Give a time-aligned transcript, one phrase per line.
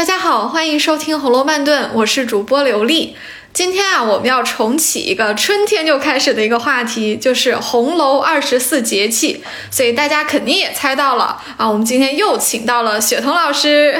[0.00, 3.14] 大家好，欢迎收听《红楼慢炖》，我是主播刘丽。
[3.52, 9.44] 今天啊，我们要重启一个春天就开始的一个话题，就是红楼二十四节气。
[9.70, 13.94] 所以大家肯定也猜到了啊，我们今天又请到了雪彤老师。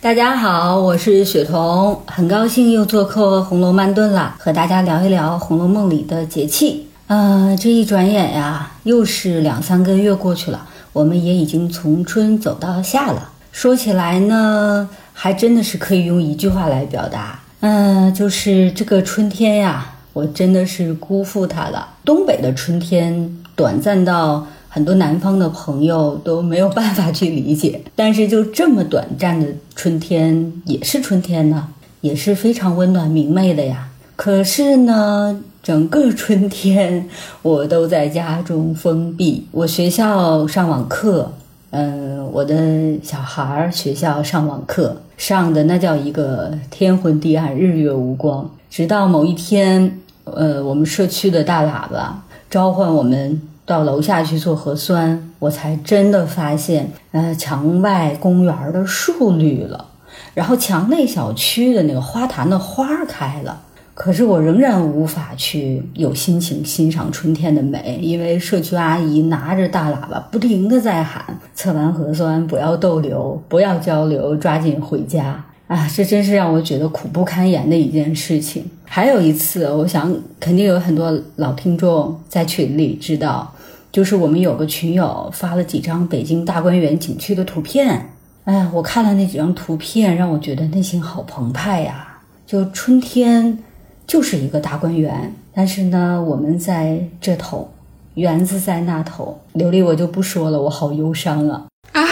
[0.00, 6.86] 大家好，我是雪彤，很高兴又做客《红楼慢炖》了，和大家聊一聊《红楼梦》里的节气。
[7.08, 13.30] 呃，这一转眼呀，又是两三个月过去了，我们也已经从春走到夏了。
[13.50, 17.40] 说起来呢，还真的是可以用一句话来表达。
[17.60, 21.88] 嗯，就是这个春天呀，我真的是辜负它了。
[22.04, 31.68] 东北的春天短暂到很多南方的朋友都没有办法去理解，但是就这么短暂的春天也是春天呢，
[32.00, 33.88] 也是非常温暖明媚的呀。
[34.16, 37.08] 可是呢，整个春天
[37.42, 41.32] 我都在家中封闭，我学校上网课。
[41.74, 42.54] 嗯，我的
[43.02, 48.50] 小孩儿学校上网课上的那叫一个天昏地暗、日月无光。
[48.68, 59.86] 直到某一天，呃，我们社区的大喇叭召唤我们到楼下去做核酸，我才真的发现，呃，墙外公园的树绿了，
[60.34, 63.62] 然后墙内小区的那个花坛的花开了。
[64.04, 78.68] 可是我仍然无法去有心情欣赏春天的美，因为社区阿姨拿着大喇叭不停的在喊：“测完核酸不要逗留，不要交流，抓紧回家。”啊，这真是让我觉得苦不堪言的一件事情。
[78.84, 83.54] 还有一次，我想肯定有很多老听众在群里知道，
[83.92, 88.08] 就是我们有个群友发了几张北京大观园景区的图片。
[88.46, 92.18] 哎，我看了那几张图片，让我觉得内心好澎湃呀！
[92.44, 93.58] 就春天。
[94.06, 97.72] 就是一个大观园，但是呢，我们在这头，
[98.14, 99.40] 园子在那头。
[99.54, 101.64] 刘丽，我就不说了，我好忧伤啊！
[101.92, 102.08] 哎呀，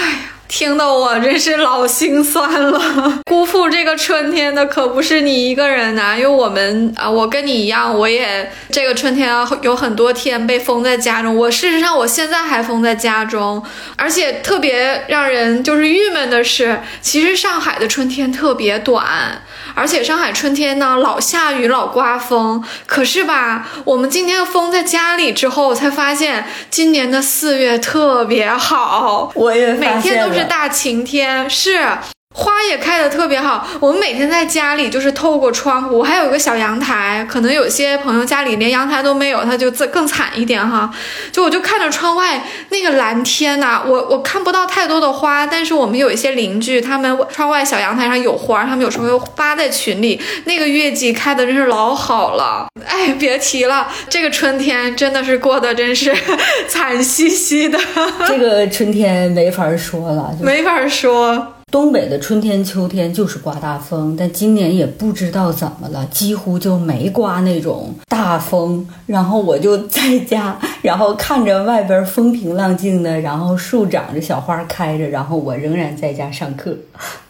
[0.49, 3.21] 听得我真是老心酸了。
[3.29, 9.31] 辜负这个春天的可不是你一个人呐，因为我们啊，我跟你一样，我也这个春天
[9.63, 11.37] 有很多天被封在家中。
[11.37, 13.63] 我事实上我现在还封在家中，
[13.97, 19.43] 而且特别让人就是郁闷的是，其实上海的春天特别短。
[19.75, 22.63] 而且上海春天呢，老下雨老刮风。
[22.87, 29.33] 可是吧，我们今天封在家里之后，才发现今年的四月特别好。
[29.35, 31.81] 我也每天都是大晴天，是。
[32.33, 40.89] 花也开的特别好，我们每天在家里就是透过窗户，还有一个小阳台，可能有些朋友家里连阳台都没有，他就更更惨一点哈。
[41.33, 52.69] 就我就看着窗外那个蓝天呐，我我看不到太多的花，但是我们有一些邻居，他们窗外小阳台上有花，他们有时候又发在群里，那个月季开的真是老好了。
[52.87, 56.15] 哎，别提了，这个春天真的是过得真是
[56.69, 57.77] 惨兮兮的。
[58.29, 61.55] 这个春天没法说了，没法说。
[61.71, 68.87] 东北的春天、秋天就是刮大风，但今年也不知道怎么了，几乎就没刮那种大风。
[69.07, 76.77] 然后我就在家，然后看着外边风平浪静的，然后树长着，小花开着，然后我仍然在家上课。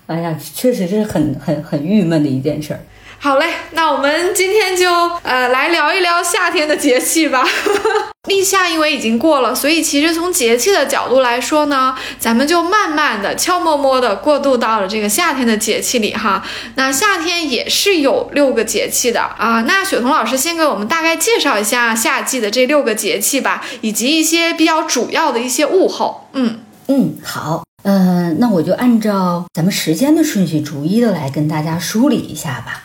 [0.06, 2.81] 哎呀，确实是很很很郁闷的一件事儿。
[3.22, 4.91] 好嘞，那我们今天就
[5.25, 7.47] 呃来聊一聊夏天的节气吧。
[8.26, 16.42] 立夏因为已经过了，所以其实从节气的角度来说呢，咱们就慢慢的、悄摸摸的过渡到了这个夏天的节气里哈。
[16.76, 19.60] 那夏天也是有六个节气的啊。
[19.66, 26.26] 那雪彤老师先给我们大概介绍一下夏季的这六个节气吧，以及一些比较主要的一些物候。
[26.32, 32.84] 嗯嗯，好，呃，那我就按照咱们时间的顺序，逐一的来跟大家梳理一下吧。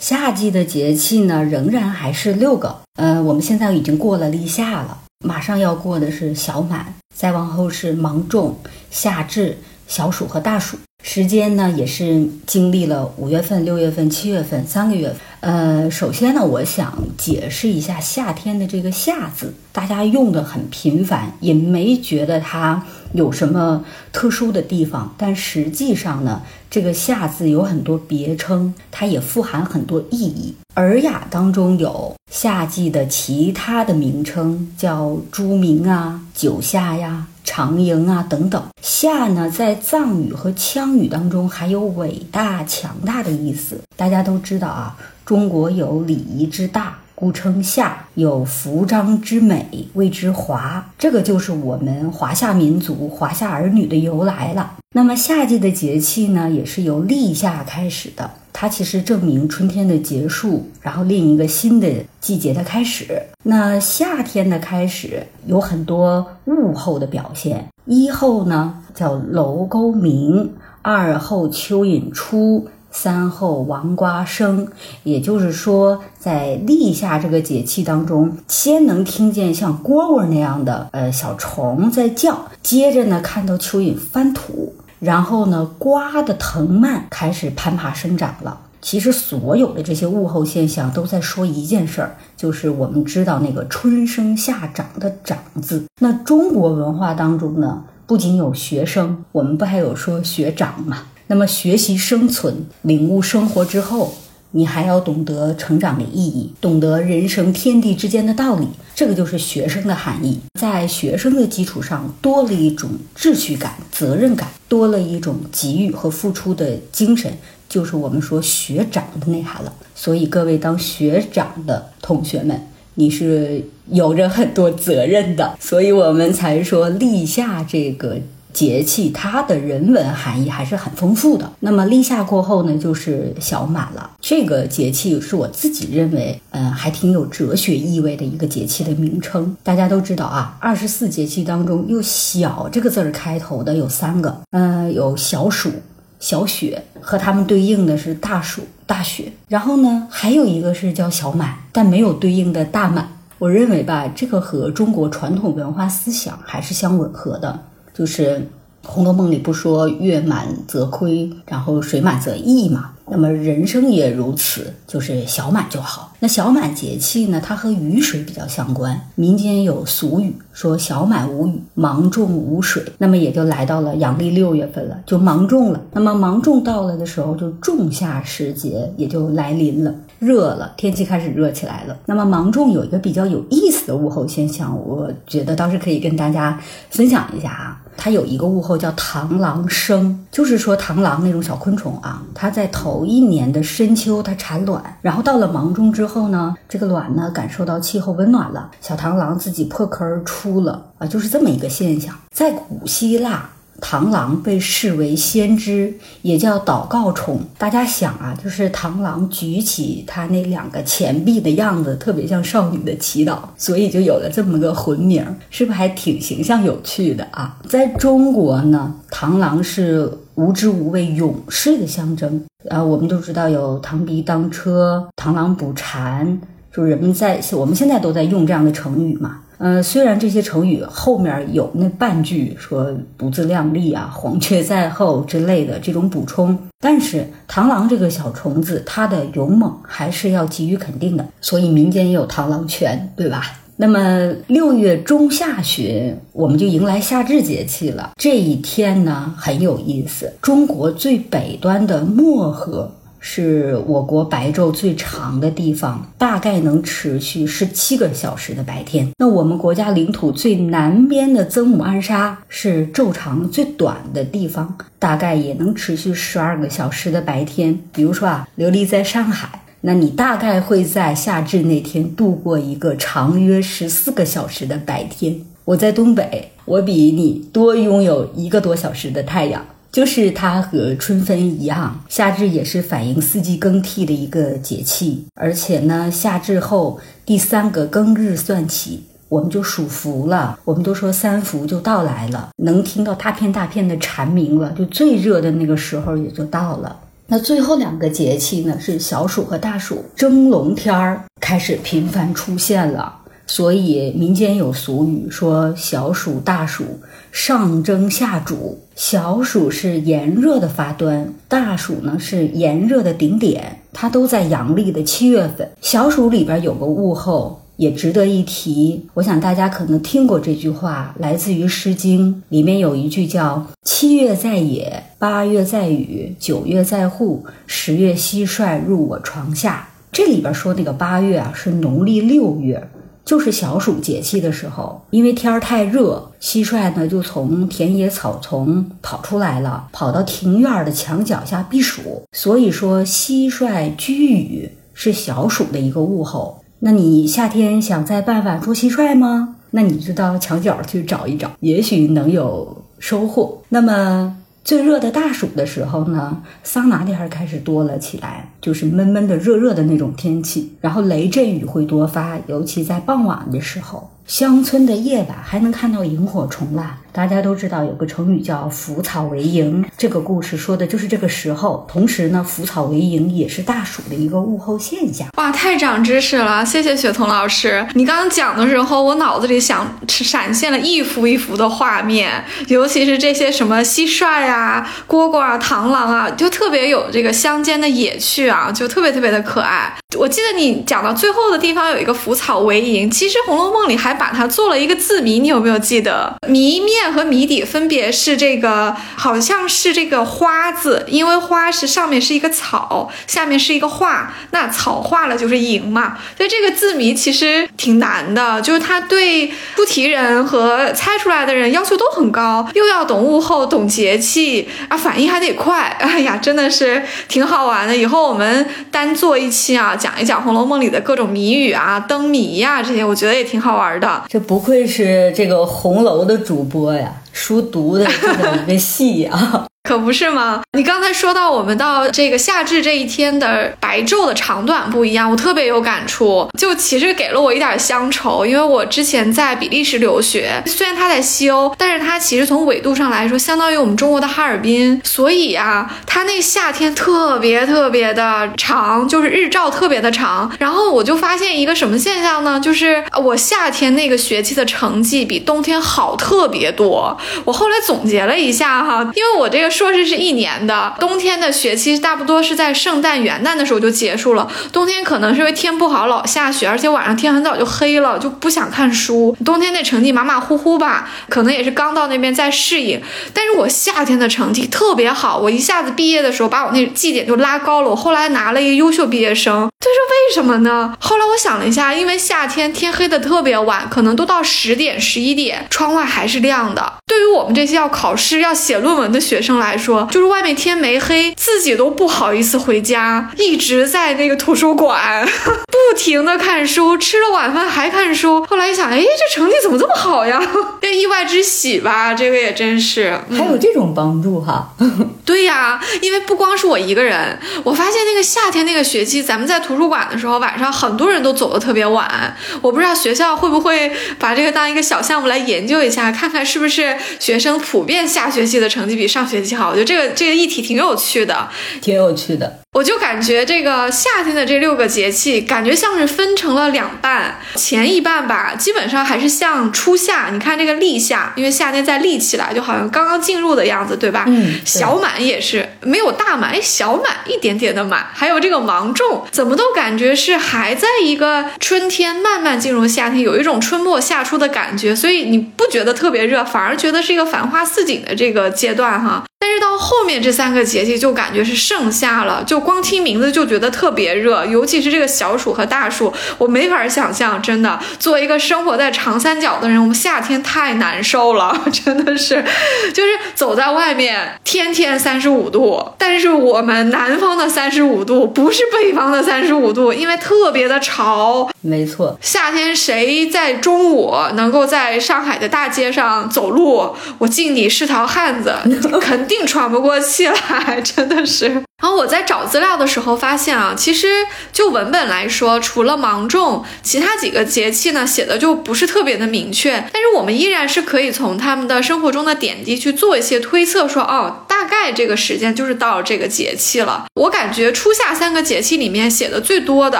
[0.00, 2.80] 夏季的节气呢，仍然还是六个。
[2.94, 8.58] 呃，我们现在已经过了立夏了，马上要过的是小满，再往后是芒种、
[8.90, 10.78] 夏至、小暑和大暑。
[11.02, 15.14] 时间呢，也是经历了五月份、六月份、七月份三个月。
[15.40, 22.84] 呃，首先呢，我想解释一下夏天的这个“夏”字，大家用的很频繁，也没觉得它
[23.14, 23.82] 有什么
[24.12, 25.14] 特殊的地方。
[25.16, 30.54] 但实际上呢，这个“夏”字有很多别称，它也富含很多意义。
[30.74, 37.26] 《尔雅》当中有夏季的其他的名称，叫朱明啊、九夏呀。
[37.42, 38.62] 长营啊，等等。
[38.80, 43.80] 夏呢，在藏语和羌语当中还有伟大、强大的意思。
[43.96, 50.90] 大家都知道啊，中国有礼仪之大，故称夏；有服装之美，谓之华。
[50.98, 54.78] 这个就是我们华夏民族、华夏儿女的由来了。
[54.94, 58.30] 那么夏季的节气呢，也是由立夏开始的。
[58.54, 61.88] 它其实证明春天的结束，然后另一个新的
[62.20, 63.22] 季节的开始。
[63.44, 74.68] 那夏天的开始有很多物候的表现，一候呢叫楼沟鸣，二候蚯蚓出，三后王瓜生。
[75.04, 88.60] 也就是说，在立夏这个节气当中，先能听见像蝈蝈那样的呃小虫在叫，接着呢看到蚯蚓翻土，然后呢瓜的藤蔓开始攀爬生长了。
[88.82, 95.84] 其实所有的这些物候现象都在说一件事儿，就是我们知道那个春生夏长的“长”字。
[96.00, 101.02] 那中国文化当中呢，不仅有学生，我们不还有说学长吗？
[101.30, 104.14] 那么学习生存、领悟生活之后，
[104.50, 108.66] 你还要懂得成长的意义，懂得人生天地之间的道理，
[108.96, 110.40] 这个就是学生的含义。
[110.58, 117.32] 在学生的基础上，多了一种秩序感、责任感，多了一种给予和付出的精神。
[117.68, 122.60] 就是我们说学长的内涵了，所以各位当学长的同学们，
[122.96, 128.18] 你是有着很多责任的，所以我们才说立夏这个
[128.52, 131.50] 节气，它的人文含义还是很丰富的。
[131.60, 134.10] 那么立夏过后呢，就是小满了。
[134.20, 139.56] 这个节气是我自己认为，嗯，还挺有哲学意味的一个节气的名称。
[139.62, 145.70] 大家都知道啊，二十四节气当中，用“小”这个字儿开头的有三个，嗯，有小暑。
[146.18, 153.08] 小雪和它们对应的是大暑、大雪，然后呢，还有一个是叫小满，但没有对应的大满。
[153.38, 157.58] 我认为吧，这个和中国传统文化思想还是相吻合的，
[157.94, 158.46] 就是。
[158.92, 162.92] 《红楼梦》里不说月满则亏，然后水满则溢嘛？
[163.10, 166.14] 那么人生也如此，就是小满就好。
[166.18, 167.40] 那小满节气呢？
[167.44, 168.98] 它和雨水比较相关。
[169.16, 175.80] 民间有俗语说“小满无雨，芒种无水”，那么也就来到了阳历六月份了，就芒种了。
[175.92, 181.96] 那么芒种到了的时候，就仲夏时节也就来临了，热了，天气开始热起来了。
[182.06, 187.80] 那么芒种有一个比较有意思的物候现象，我觉得倒是可以跟大家分享一下啊。
[187.96, 203.50] 它有一个物候叫螳螂生，就是说螳螂那种小昆虫啊，它在头一年的深秋它产卵，然后到了芒种之后呢，这个卵呢感受到气候温暖了，小螳螂自己破壳而出了啊，就是这么一个现象，在古希腊。
[203.80, 207.40] 螳螂被视为先知，也叫祷告虫。
[207.56, 217.56] 大家想啊，就是螳螂举起它那两个前臂的样子，特别像少女的祈祷，所以就有了这么个魂名，是不是还挺形象有趣的啊？
[217.68, 222.82] 在中国呢，螳螂是无知无畏勇士的象征啊。
[222.82, 226.38] 我们都知道有螳臂当车、螳螂捕蝉，
[226.74, 229.38] 就人们在我们现在都在用这样的成语嘛。
[229.60, 243.42] 呃，虽然这些成语后面有那半句说不自量力啊、 黄雀在后之类的这种补充，但是螳螂这个小虫子它的勇猛还是要给予肯定的，所以民间也有螳螂拳，对吧？
[243.76, 248.12] 那么六月中下旬，我们就迎来夏至节气了。
[248.16, 252.90] 这一天呢很有意思，中国最北端的漠河。
[253.20, 259.08] 是我国白昼最长的地方，大概能持续十七个小时的白天。
[259.18, 267.78] 那我们国家领土最南边的曾母暗沙是昼长最短的地方，大概也能持续十二个小时的白天。
[267.92, 275.38] 比如说啊，琉璃在上海，那你大概会在夏至那天度过一个长约十四个小时的白天。
[275.66, 279.64] 我在东北，我比你多拥有一个多小时的太阳。
[279.92, 285.26] 就是它和春分一样，夏至也是反映四季更替的一个节气。
[285.34, 290.58] 而且呢，夏至后第三个庚日算起，我们就属伏了。
[290.64, 296.96] 我们都说三伏就到来了，能听到大片大片的蝉鸣了，就最热的那个时候也就到了。
[297.26, 303.19] 那最后两个节气呢，是小暑和大暑，蒸笼天儿开始频繁出现了。
[303.50, 306.84] 所以民间有俗语说：“小暑大暑，
[307.32, 308.78] 上蒸下煮。
[308.94, 313.80] 小暑是炎热的发端，大暑呢是炎热的顶点。
[313.92, 315.68] 它都在阳历的七月份。
[315.80, 329.88] 小暑里边有个物候也值得一提，我想大家可能听过这句话，来自于《诗经》，里面有一句叫‘七月在野，八月在雨，九月在户，十月蟋蟀入我床下’。
[330.12, 332.88] 这里边说那个八月啊，是农历六月。”
[333.24, 342.22] 就是小暑节气的时候，因为天儿太热，蟋蟀呢就从田野草丛跑出来了，跑到庭院的墙角下避暑。
[342.32, 346.64] 所以说，蟋蟀居雨是小暑的一个物候。
[346.80, 349.56] 那你夏天想在傍晚捉蟋蟀吗？
[349.70, 353.62] 那你就到墙角去找一找，也许能有收获。
[353.68, 354.36] 那么。
[354.62, 360.76] 最热的大暑的时候呢，桑拿天开始多了起来，就是闷闷的、热热的那种天气。
[360.80, 364.10] 然后雷阵雨会多发，尤其在傍晚的时候。
[364.26, 366.98] 乡村的夜晚还能看到萤火虫啦。
[367.12, 371.84] 大家都知道有个成语叫“腐草为萤”，这个故事说的就是这个时候。
[371.90, 375.26] 同时呢，腐草为萤也是大暑的一个物候现象。
[375.36, 376.64] 哇，太长知识了！
[376.64, 377.84] 谢谢雪桐老师。
[377.94, 389.92] 你刚刚讲的时候，我脑子里想闪现了一幅一幅的画面，尤其是这些什么蟋蟀啊、蝈蝈啊、螳螂啊，就特别有这个乡间的野趣啊，就特别特别的可爱。
[390.16, 396.36] 我记得你讲到最后的地方有一个“腐草为萤”，其实《红楼梦》里还把它做了一个字谜，你有没有记得？
[396.46, 397.00] 谜面。
[397.10, 406.18] 和谜底分别是这个，好像是这个花字，因为花是上面是一个草，下面是一个画，那草化了就是赢嘛。
[406.36, 415.96] 所以这个字谜其实挺难的，就是他对出题人和猜出来的人要求都很高，又要懂物候、懂节气啊，反应还得快。
[415.98, 417.96] 哎呀，真的是挺好玩的。
[417.96, 424.09] 以后我们单做一期啊，讲一讲《红楼梦》里的各种谜语啊、灯谜呀这些，我觉得也挺好玩的。
[424.28, 426.92] 这不愧是这个红楼的主播。
[426.94, 429.69] 呀，书读的这么一个戏啊。
[429.82, 430.62] 可不是吗？
[430.76, 436.48] 你刚才说到我们到这个夏至这一天的白昼的长短不一样，我特别有感触。
[436.56, 445.00] 就其实给了我一点乡愁，因为我之前在比利时留学，虽然它在西欧，但是它其实从纬度上来说，相当于我们中国的哈尔滨。
[445.02, 450.48] 所以啊，它那夏天特别特别的长，就是日照特别的长。
[450.60, 452.60] 然后我就发现一个什么现象呢？
[452.60, 457.18] 就是我夏天那个学期的成绩比冬天好特别多。
[457.44, 459.69] 我后来总结了一下哈，因为我这个。
[459.70, 464.50] 硕士是一年的冬天的学期，差不多是在圣诞元旦的时候就结束了。
[464.72, 469.36] 冬天可能是因为天不好，老下雪，而且晚上天很早就黑了，就不想看书。
[469.44, 473.00] 冬天那成绩马马虎虎吧，可能也是刚到那边在适应。
[473.32, 477.90] 但是我夏天的成绩特别好，我一下子毕业的时候把我那绩点就拉高了。
[477.90, 480.94] 我后来拿了一个优秀毕业生，这是为什么呢？
[480.98, 486.92] 后来我想了一下，因为夏天天黑的特别晚，可能都到十点、十一点，窗外还是亮的。
[487.06, 495.24] 对于我们这些要考试、要写论文的学生来，说，就是外面天没黑，自己都不好意思回家，一直在那个图书馆
[495.70, 498.44] 不停的看书，吃了晚饭还看书。
[498.46, 500.40] 后来一想，哎，这成绩怎么这么好呀？
[500.80, 504.72] 这意外之喜吧，这个也真是，还有这种帮助哈。
[505.24, 512.36] 对呀，因为不光是我一个人，我发现那个夏天那个学期，咱们在图书馆的时候，晚上很多人都走的特别晚。
[512.60, 519.70] 我不知道学校会不会把这个当一个小项目来研究一下，看看是不是学生普遍下学期的成绩比上学期好。
[519.70, 521.48] 我觉得这个这个议题挺有趣的，
[521.80, 522.60] 挺有趣的。
[522.72, 530.28] 我就感觉这个夏天的这六个节气，感觉像是分成了两半，前一半吧，基本上还是像初夏。
[530.32, 534.24] 你看这个立夏，因为夏天在立起来，就好像刚刚进入的样子，对吧？
[534.28, 534.60] 嗯。
[534.64, 538.06] 小满也是没有大满，哎，小满一点点的满。
[538.14, 549.24] 还有这个芒种，怎么都感觉是还在一个春天慢慢进入夏天，有一种春末夏初的感觉，所以你不觉得特别热，反而觉得是一个繁花似锦的这个阶段哈。
[549.42, 562.44] 但是到后面这三个节气就感觉是盛夏了，就光听名字就觉得特别热，尤其是这个小暑和大暑，我没法想象，真的，作为一个生活在长三角的人，我们夏天太难受了， 真的是，
[562.92, 571.48] 就是走在外面，天天三十五度，但是我们南方的三十五度不是北方的三十五度，因为特别的潮。
[571.62, 578.54] 没错，夏天谁在中午能够在上海的大街上走路，我敬你是条汉子，
[579.00, 579.30] 肯。
[579.30, 581.46] 定喘不过气来， 真的是。
[581.80, 589.72] 然后我在找资料的时候发现啊，其实就文本来说，除了芒种，其他几个节气呢写的就不是特别的明确。
[589.92, 597.04] 但是我们依然是可以从他们的生活中的点滴去做一些推测，说哦，大概这个时间就是到了这个节气了。
[597.14, 599.98] 我感觉初夏三个节气里面写的最多的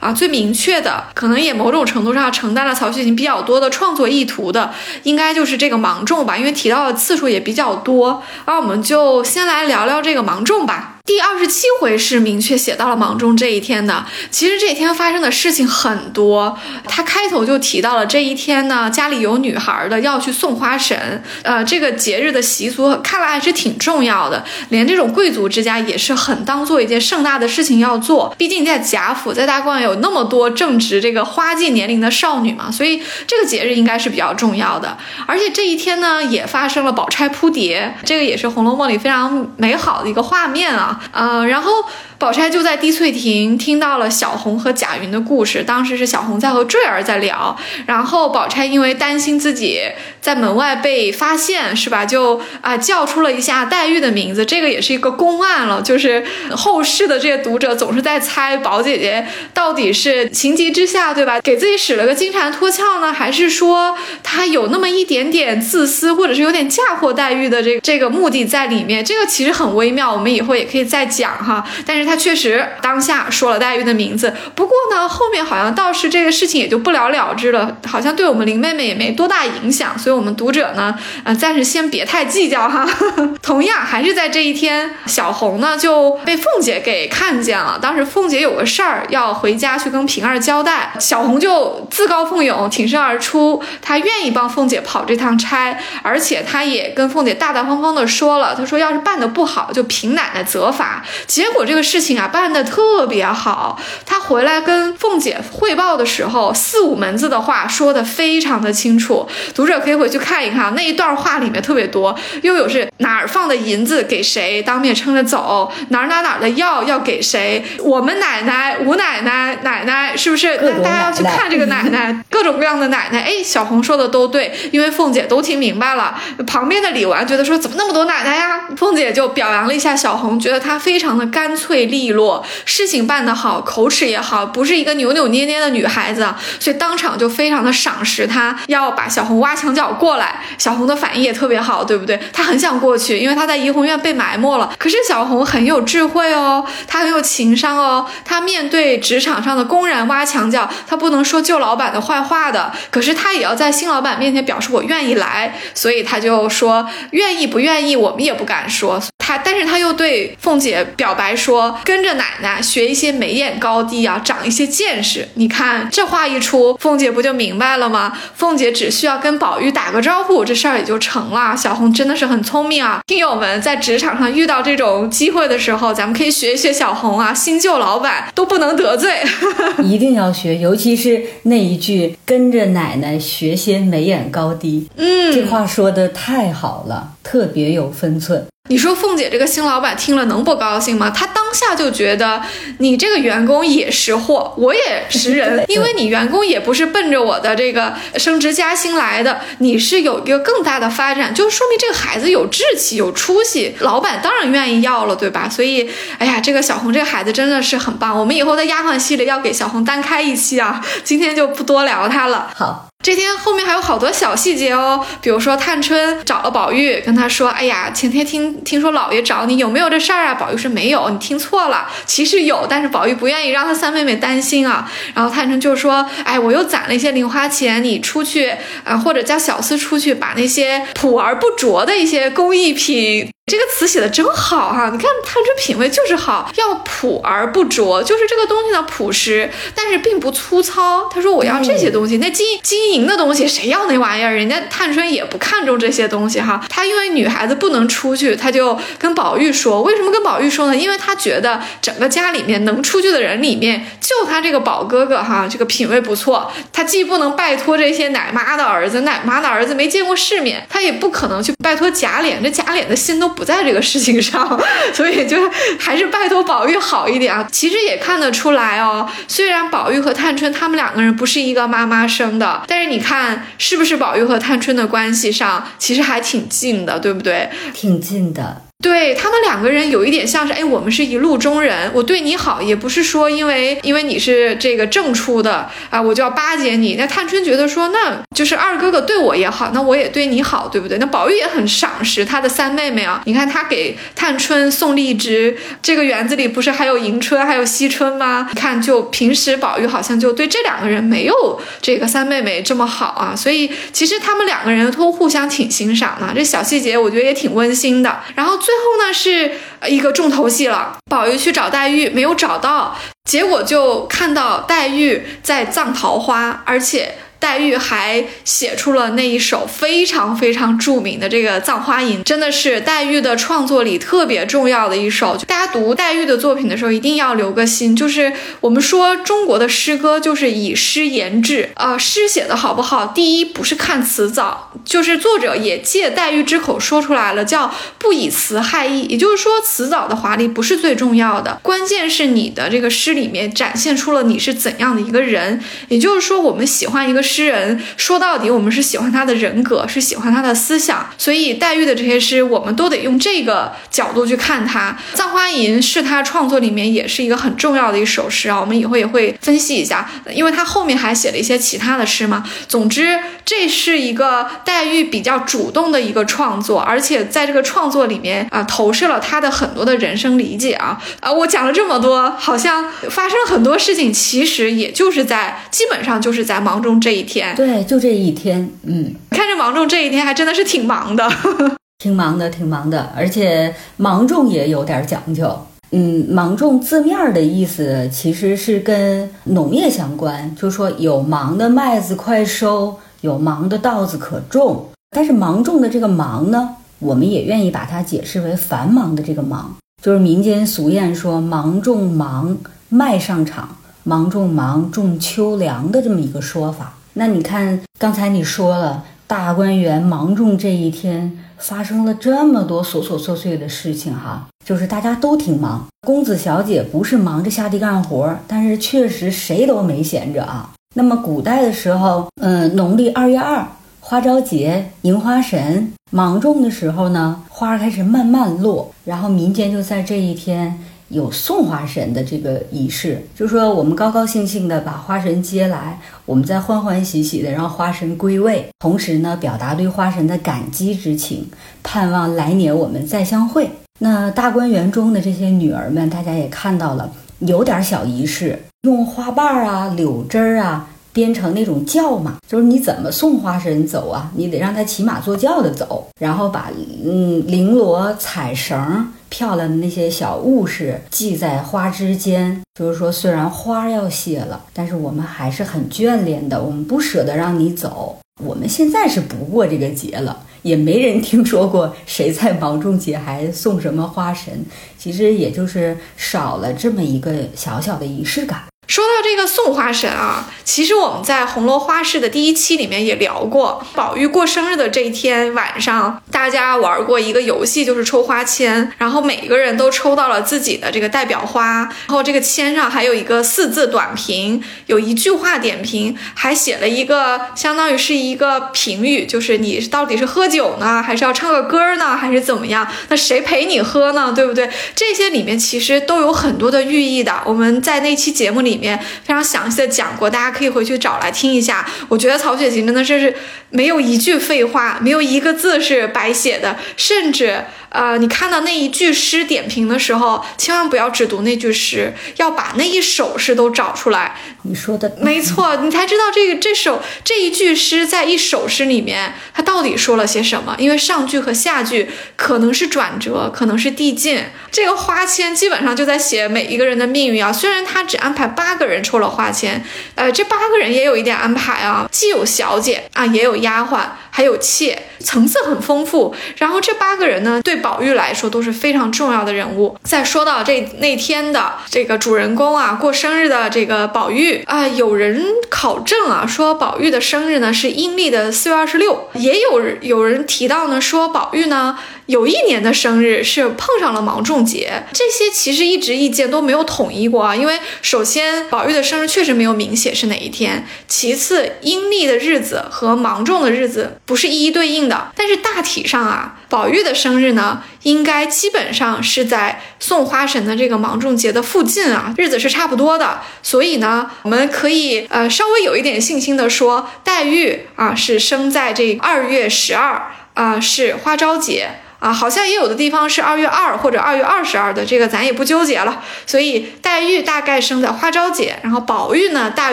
[0.00, 8.22] 啊，最明确的，可能也某种程度上承担了曹雪芹比较多的创作意图的，应该就是这个芒种吧，因为提到的次数也比较多。
[8.46, 8.82] 而我们。
[8.86, 10.95] 就先来聊聊这个芒种吧。
[11.06, 14.04] 第二十七回是明确写到了芒种这一天的。
[14.28, 16.58] 其实这一天发生的事情很多，
[16.88, 21.22] 他开头就提到了这一天呢，家里有女孩的要去送花神。
[21.44, 28.34] 呃，这个节日的习俗看来还是挺重要的，连这种贵族之家也是很当做一件盛大的事情要做。
[28.36, 34.98] 毕竟在贾府，在大观园有那么多正值这个花季年龄的少女嘛，所以这个节日应该是比较重要的。
[35.24, 40.95] 而且这一天呢，也发生了宝钗扑蝶，这个也是《红楼梦》里非常美好的一个画面啊。
[41.12, 41.70] 呃，然后
[42.18, 45.62] 宝钗就在滴翠亭听到了小红和贾云的故事。
[45.62, 47.56] 当时是小红在和坠儿在聊，
[47.86, 49.82] 然后宝钗因为担心自己
[50.20, 52.06] 在门外被发现，是吧？
[52.06, 54.46] 就啊叫出了一下黛玉的名字。
[54.46, 61.38] 这个也是一个公案了，就是后世的这些读者总是在猜宝姐姐到底是情急之下，对吧？
[61.42, 69.04] 给自己使了个金蝉脱壳呢，还是说她有那么一点点自私，或者是有点嫁祸黛玉的这这个目的在里面？
[69.04, 71.62] 这个其实很微妙，我们以后也可以再讲哈。
[71.84, 82.86] 但是他确实当下说了黛玉的名字，不过呢，后面好像倒是这个事情也就不了了之了，好像对我们林妹妹也没多大影响，所以我们读者呢，呃，暂时先别太计较哈。
[83.42, 87.78] 同样还是在这一天，小红呢就被凤姐给看见了。
[87.80, 101.04] 当时凤姐有个事儿要回家去跟平儿交代，小红就自告奋勇挺身而出，她愿意帮凤姐跑这趟差，而且她也跟凤姐大大方方的说了，她说要是办的不好，就凭奶奶责罚。
[101.26, 120.58] 结果这个事情啊办的特别好，他回来跟凤姐汇报的时候，四五门子的话说的非常的清楚，读者可以回去看一看那一段话里面特别多，又有是哪儿放的银子给谁当面撑着走，哪儿哪儿哪儿的药要给谁，我们奶奶、吴奶奶、奶奶是不是？
[120.62, 123.20] 那大家要去看这个奶奶，各种各样的奶奶。
[123.20, 126.18] 哎，小红说的都对，因为凤姐都听明白了。
[126.46, 128.60] 旁边的李纨觉得说怎么那么多奶奶呀？
[128.76, 136.26] 凤姐就表扬了一下小红，觉得她非常的干脆利落，事情办得好，口齿也好，不是一个扭扭捏捏的女孩子，
[136.60, 140.40] 所以当场就非常的赏识她，要把小红挖墙脚过来。
[140.58, 142.20] 小红的反应也特别好，对不对？
[142.32, 144.72] 她很想过去，因为她在怡红院被埋没了。
[144.78, 159.00] 可是小红很有智慧哦，她很有情商哦，她面对职场上的公然挖墙脚，她不能说旧老板的坏话的，可是她也要在新老板面前表示我愿意来，所以她就说愿意不愿意，我们也不敢说。
[159.26, 165.26] 她，但是他又对凤姐表白说，跟着奶奶学一些眉眼高低啊，长一些见识。
[165.34, 168.16] 你看这话一出，凤姐不就明白了吗？
[168.36, 171.56] 凤姐只需要跟宝玉打个招呼，这事儿也就成了。
[171.56, 173.00] 小红真的是很聪明啊！
[173.08, 179.24] 听友们在职场上遇到这种机会的时候，咱们可以学一学小红啊，新旧老板都不能得罪，
[179.82, 188.46] 一定要学，尤其是那一句“跟着奶奶学些眉眼高低”，嗯，这话说的太好了，特别有分寸。
[188.68, 191.10] 你说凤姐这个新老板听了能不高兴吗？
[191.10, 192.42] 她当下就觉得
[192.78, 205.48] 你这个员工也识货，我也识人， 因为你员工也不是奔着我的这个升职加薪来的，你是有一个更大的发展，就说明这个孩子有志气、有出息，老板当然愿意要了，对吧？
[205.48, 212.50] 所以，哎呀，这个小红这个孩子真的是很棒，我们以后在丫鬟系列要给小红单开一期啊，今天就不多聊她了。
[212.54, 212.88] 好。
[213.04, 224.90] 这天后面还有好多小细节哦，比如说探春找了宝玉，跟他说：“哎呀，前天听听说老爷找你，有没有这事儿啊？”宝玉说：“没有，你听错了，其实有，但是宝玉不愿意让他三妹妹担心啊。
[225.14, 234.90] ”然后探春就说：“哎，我又攒了一些零花钱，你出去啊，或者叫小厮出去，把那些朴而不拙的一些工艺品。”这个词写的真好哈！
[234.90, 241.08] 你看探春品味就是好，要朴而不拙，就是这个东西呢朴实，但是并不粗糙。
[241.08, 244.32] 他说我要这些东西，那金金银的东西谁要那玩意儿？
[244.32, 246.60] 人家探春也不看重这些东西哈。
[246.68, 250.76] 她因为女孩子不能出去，她就跟宝玉说，为什么跟宝玉说呢？
[250.76, 256.50] 因为她觉得整个家里面能出去的人里面，就他这个宝哥哥哈，这个品味不错。
[256.72, 263.26] 他既不能拜托这些奶妈的儿子，奶妈的儿子没见过世面，他也不可能去拜托贾琏，这贾琏的心都。
[263.36, 264.58] 不在这个事情上，
[264.94, 265.36] 所以就
[265.78, 267.46] 还是拜托宝玉好一点啊。
[267.52, 277.48] 其实也看得出来哦，虽然宝玉和探春他们两个人不是一个妈妈生的，但但是你看是不是宝玉和探春的关系上其实还挺近的，对不对？
[277.72, 278.65] 挺近的。
[278.82, 286.94] 对他们两个人有一点像是，哎，我们是一路中人，我对你好也不是说因为因为你是这个正出的啊，我就要巴结你。
[286.96, 290.98] 那探春觉得说，那就是二哥哥对我也好，那我也对你好，对不对？
[290.98, 298.46] 那宝玉也很赏识他的三妹妹啊，你看他给探春送荔枝，这个园子里不是还有迎春还有惜春吗？
[298.52, 308.20] 你看，就平时宝玉好像就对这两个人没有这个三妹妹这么好啊，所以其实他们两个人都互相挺欣赏的，这小细节我觉得也挺温馨的。
[308.34, 308.60] 然后。
[308.66, 309.52] 最后呢，是
[309.88, 310.98] 一个重头戏了。
[311.08, 317.14] 宝玉去找黛玉，没有找到，结果就看到黛玉在葬桃花，而且。
[317.46, 325.36] 黛玉还写出了那一首非常非常著名的这个《葬花吟》，真的是黛玉的创作里特别重要的一首。
[325.46, 339.02] 大家读黛玉的作品的时候，一定要留个心，就是我们说中国的诗歌就是以诗言志，呃，诗写的好不好，第一不是看词藻，就是作者也借黛玉之口说出来了，叫不以词害意。
[339.02, 345.62] 也就是说，词藻的华丽不是最重要的，关键是你的这个诗里面展现出了你是怎样的一个人。
[345.86, 351.06] 也就是说，我们喜欢一个诗诗人，说到底，我们是喜欢他的人格，是喜欢他的思想。
[351.18, 354.96] 所以，黛玉的这些诗，我们都得用这个角度去看他。
[355.16, 362.42] 《葬花吟》是他创作里面也是一个很重要的一首诗啊，我们以后也会分析一下，因为他后面还写了一些其他的诗嘛。
[362.66, 371.30] 总之，这是一个黛玉比较主动的一个创作，而且在这个创作里面啊，投射了他的很多的人生理解啊啊！
[371.30, 377.54] 我讲了这么多， 好像发生很多事情，其实也就是在基本上就是在忙中这一天。
[377.56, 381.28] 对，就这一天，嗯，看着芒种这一天还真的是挺忙的，
[381.98, 385.58] 挺忙的，挺忙的，而且芒种也有点讲究。
[385.92, 394.88] 嗯，芒种字面的意思其实是跟农业相关，就说有芒的麦子快收，有芒的稻子可种。
[395.16, 403.68] 但是芒种的这个芒呢，我们也愿意把它解释为繁忙的这个忙，就是民间俗谚说“芒种忙，麦上场；
[404.02, 406.95] 芒种忙，种秋粮”的这么一个说法。
[407.18, 414.46] 那你看，刚才你说了，大观园芒种这一天发生了这么多琐琐碎碎的事情，哈。
[414.62, 420.70] 就是大家都挺忙，公子小姐不是忙着下地干活，但是确实谁都没闲着啊。
[420.94, 423.66] 那么古代的时候，嗯，农历二月二
[424.00, 441.46] 花朝节迎花神芒种的时候呢，花开始慢慢落，然后民间就在这一天有送花神的这个仪式，就说我们高高兴兴的把花神接来，我们再欢欢喜喜的让花神归位，同时呢，表达对花神的感激之情，
[441.82, 443.70] 盼望来年我们再相会。
[444.00, 454.30] 那大观园中的这些女儿们，大家也看到了，有点小仪式，用花瓣啊、柳枝儿啊编成那种轿马，就是你怎么送花神走啊？
[454.36, 456.70] 你得让他骑马坐轿的走，然后把
[457.02, 468.18] 嗯绫罗彩绳、漂亮的那些小物事系在花枝间，就是说虽然花要谢了，但是我们还是很眷恋的，我们不舍得让你走。
[468.44, 470.42] 我们现在是不过这个节了。
[470.62, 474.52] 也没人听说过谁在芒种节还送什么花神，
[474.98, 478.62] 其实也就是少了这么一个小小的仪式感。
[478.86, 502.86] 说到这个送花神啊，其实我们在红楼花市的第一期里面也聊过，宝玉过生日的这一天晚上，大家玩过一个游戏，就是抽花签，然后每个人都抽到了自己的这个代表花，然后这个签上还有一个四字短评，有一句话点评，还写了一个相当于是一个评语，就是你到底是喝酒呢，还是要唱个歌呢，还是怎么样？
[503.08, 504.32] 那谁陪你喝呢？
[504.32, 504.70] 对不对？
[504.94, 507.42] 这些里面其实都有很多的寓意的。
[507.44, 508.75] 我们在那期节目里。
[508.76, 511.84] 里面非常详细的讲过，大家可以回去找来听一下。
[512.08, 513.34] 我觉得曹雪芹真的是是
[513.70, 517.64] 没有一句废话，没有一个字是白写的，甚至。
[517.96, 524.36] 呃，你看到那一句诗点评的时候，千万不要只读那句诗，要把那一首诗都找出来。
[524.64, 530.76] 你说的没错，你才知道这个这首这一句诗在一首诗里面，它到底说了些什么。
[530.78, 534.44] 因为上句和下句可能是转折，可能是递进。
[534.70, 537.50] 这个花签基本上就在写每一个人的命运啊。
[537.50, 539.82] 虽然他只安排八个人抽了花签，
[540.16, 544.00] 呃，这八个人也有一点安排啊，既有小姐啊，也有丫鬟。
[544.28, 546.36] 还有妾，层次很丰富。
[546.58, 549.96] 然后这八个人呢，对宝玉来说都是非常重要的人物。
[550.02, 561.96] 再说到这那天的这个主人公啊，过生日的这个宝玉啊，有人考证啊，说宝玉的生日呢是阴历的四月二十六，也有有人提到呢，说宝玉呢。
[562.26, 567.54] 有一年的生日是碰上了芒种节，这些其实一直意见都没有统一过啊。
[567.54, 575.32] 因为首先宝玉的生日确实没有明写是哪一天，其次阴历的日子和芒种的日子不是一一对应的。
[575.36, 583.40] 但是大体上啊，宝玉的生日呢，应该基本上是在送花神的这个芒种节的附近啊，日子是差不多的。
[583.62, 591.90] 所以呢，我们可以呃稍微有一点信心的说，黛玉啊是生在这二月十二啊，是花朝节。
[592.18, 596.22] 啊，好像也有的地方是二月二或者二月二十二的，这个咱也不纠结了。
[596.46, 599.92] 所以黛玉大概生在花朝节，然后宝玉呢大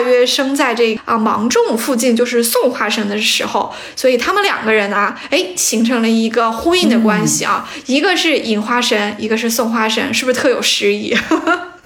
[0.00, 3.72] 约生在这啊芒种附近，就是送花生的时候。
[3.94, 11.14] 所以他们两个人啊，哎，形成了一个呼应的关系啊，一个是引花神，一个是送花神，是不是特有诗意？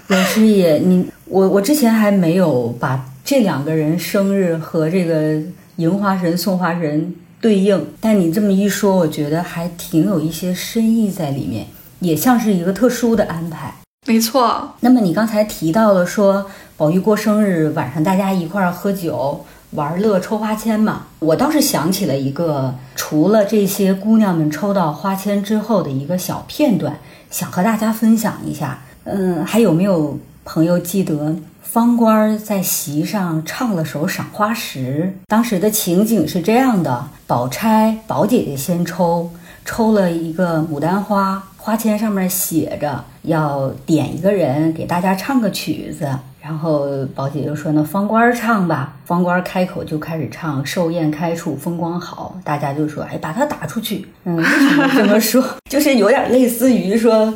[0.07, 0.63] 有诗意。
[0.85, 5.35] 你我我之前还没有把这两个人生日和这个
[5.75, 7.13] 迎花神、送花神。
[7.41, 11.67] 对应，但你这么一说，我觉得还挺有一些深意在里面，
[11.99, 13.73] 也像是一个特殊的安排。
[14.07, 14.73] 没错。
[14.81, 21.07] 那么你刚才提到了说，宝玉过生日晚上大家一块儿喝酒，玩乐抽花签嘛。
[21.19, 26.97] 我倒是想起了一个，除了这些姑娘们抽到花签之后的一个小片段，
[27.29, 28.81] 想和大家分享一下。
[29.03, 31.35] 嗯，还有没有朋友记得
[31.71, 35.13] 方官在席上唱了首《赏花时》？
[35.27, 39.29] 当时的情景是这样的：宝钗、宝姐姐先抽，
[39.63, 46.09] 抽了一个牡丹花，花签上面写着要点一个人给大家唱个曲子。
[46.49, 55.45] 然后宝姐就说：“那方官唱吧。”方官开口就开始唱：“寿宴开处风光好。”大家就说：“哎，把他打出去。”嗯，为什么这么说？
[55.69, 57.31] 就是有点类似于说，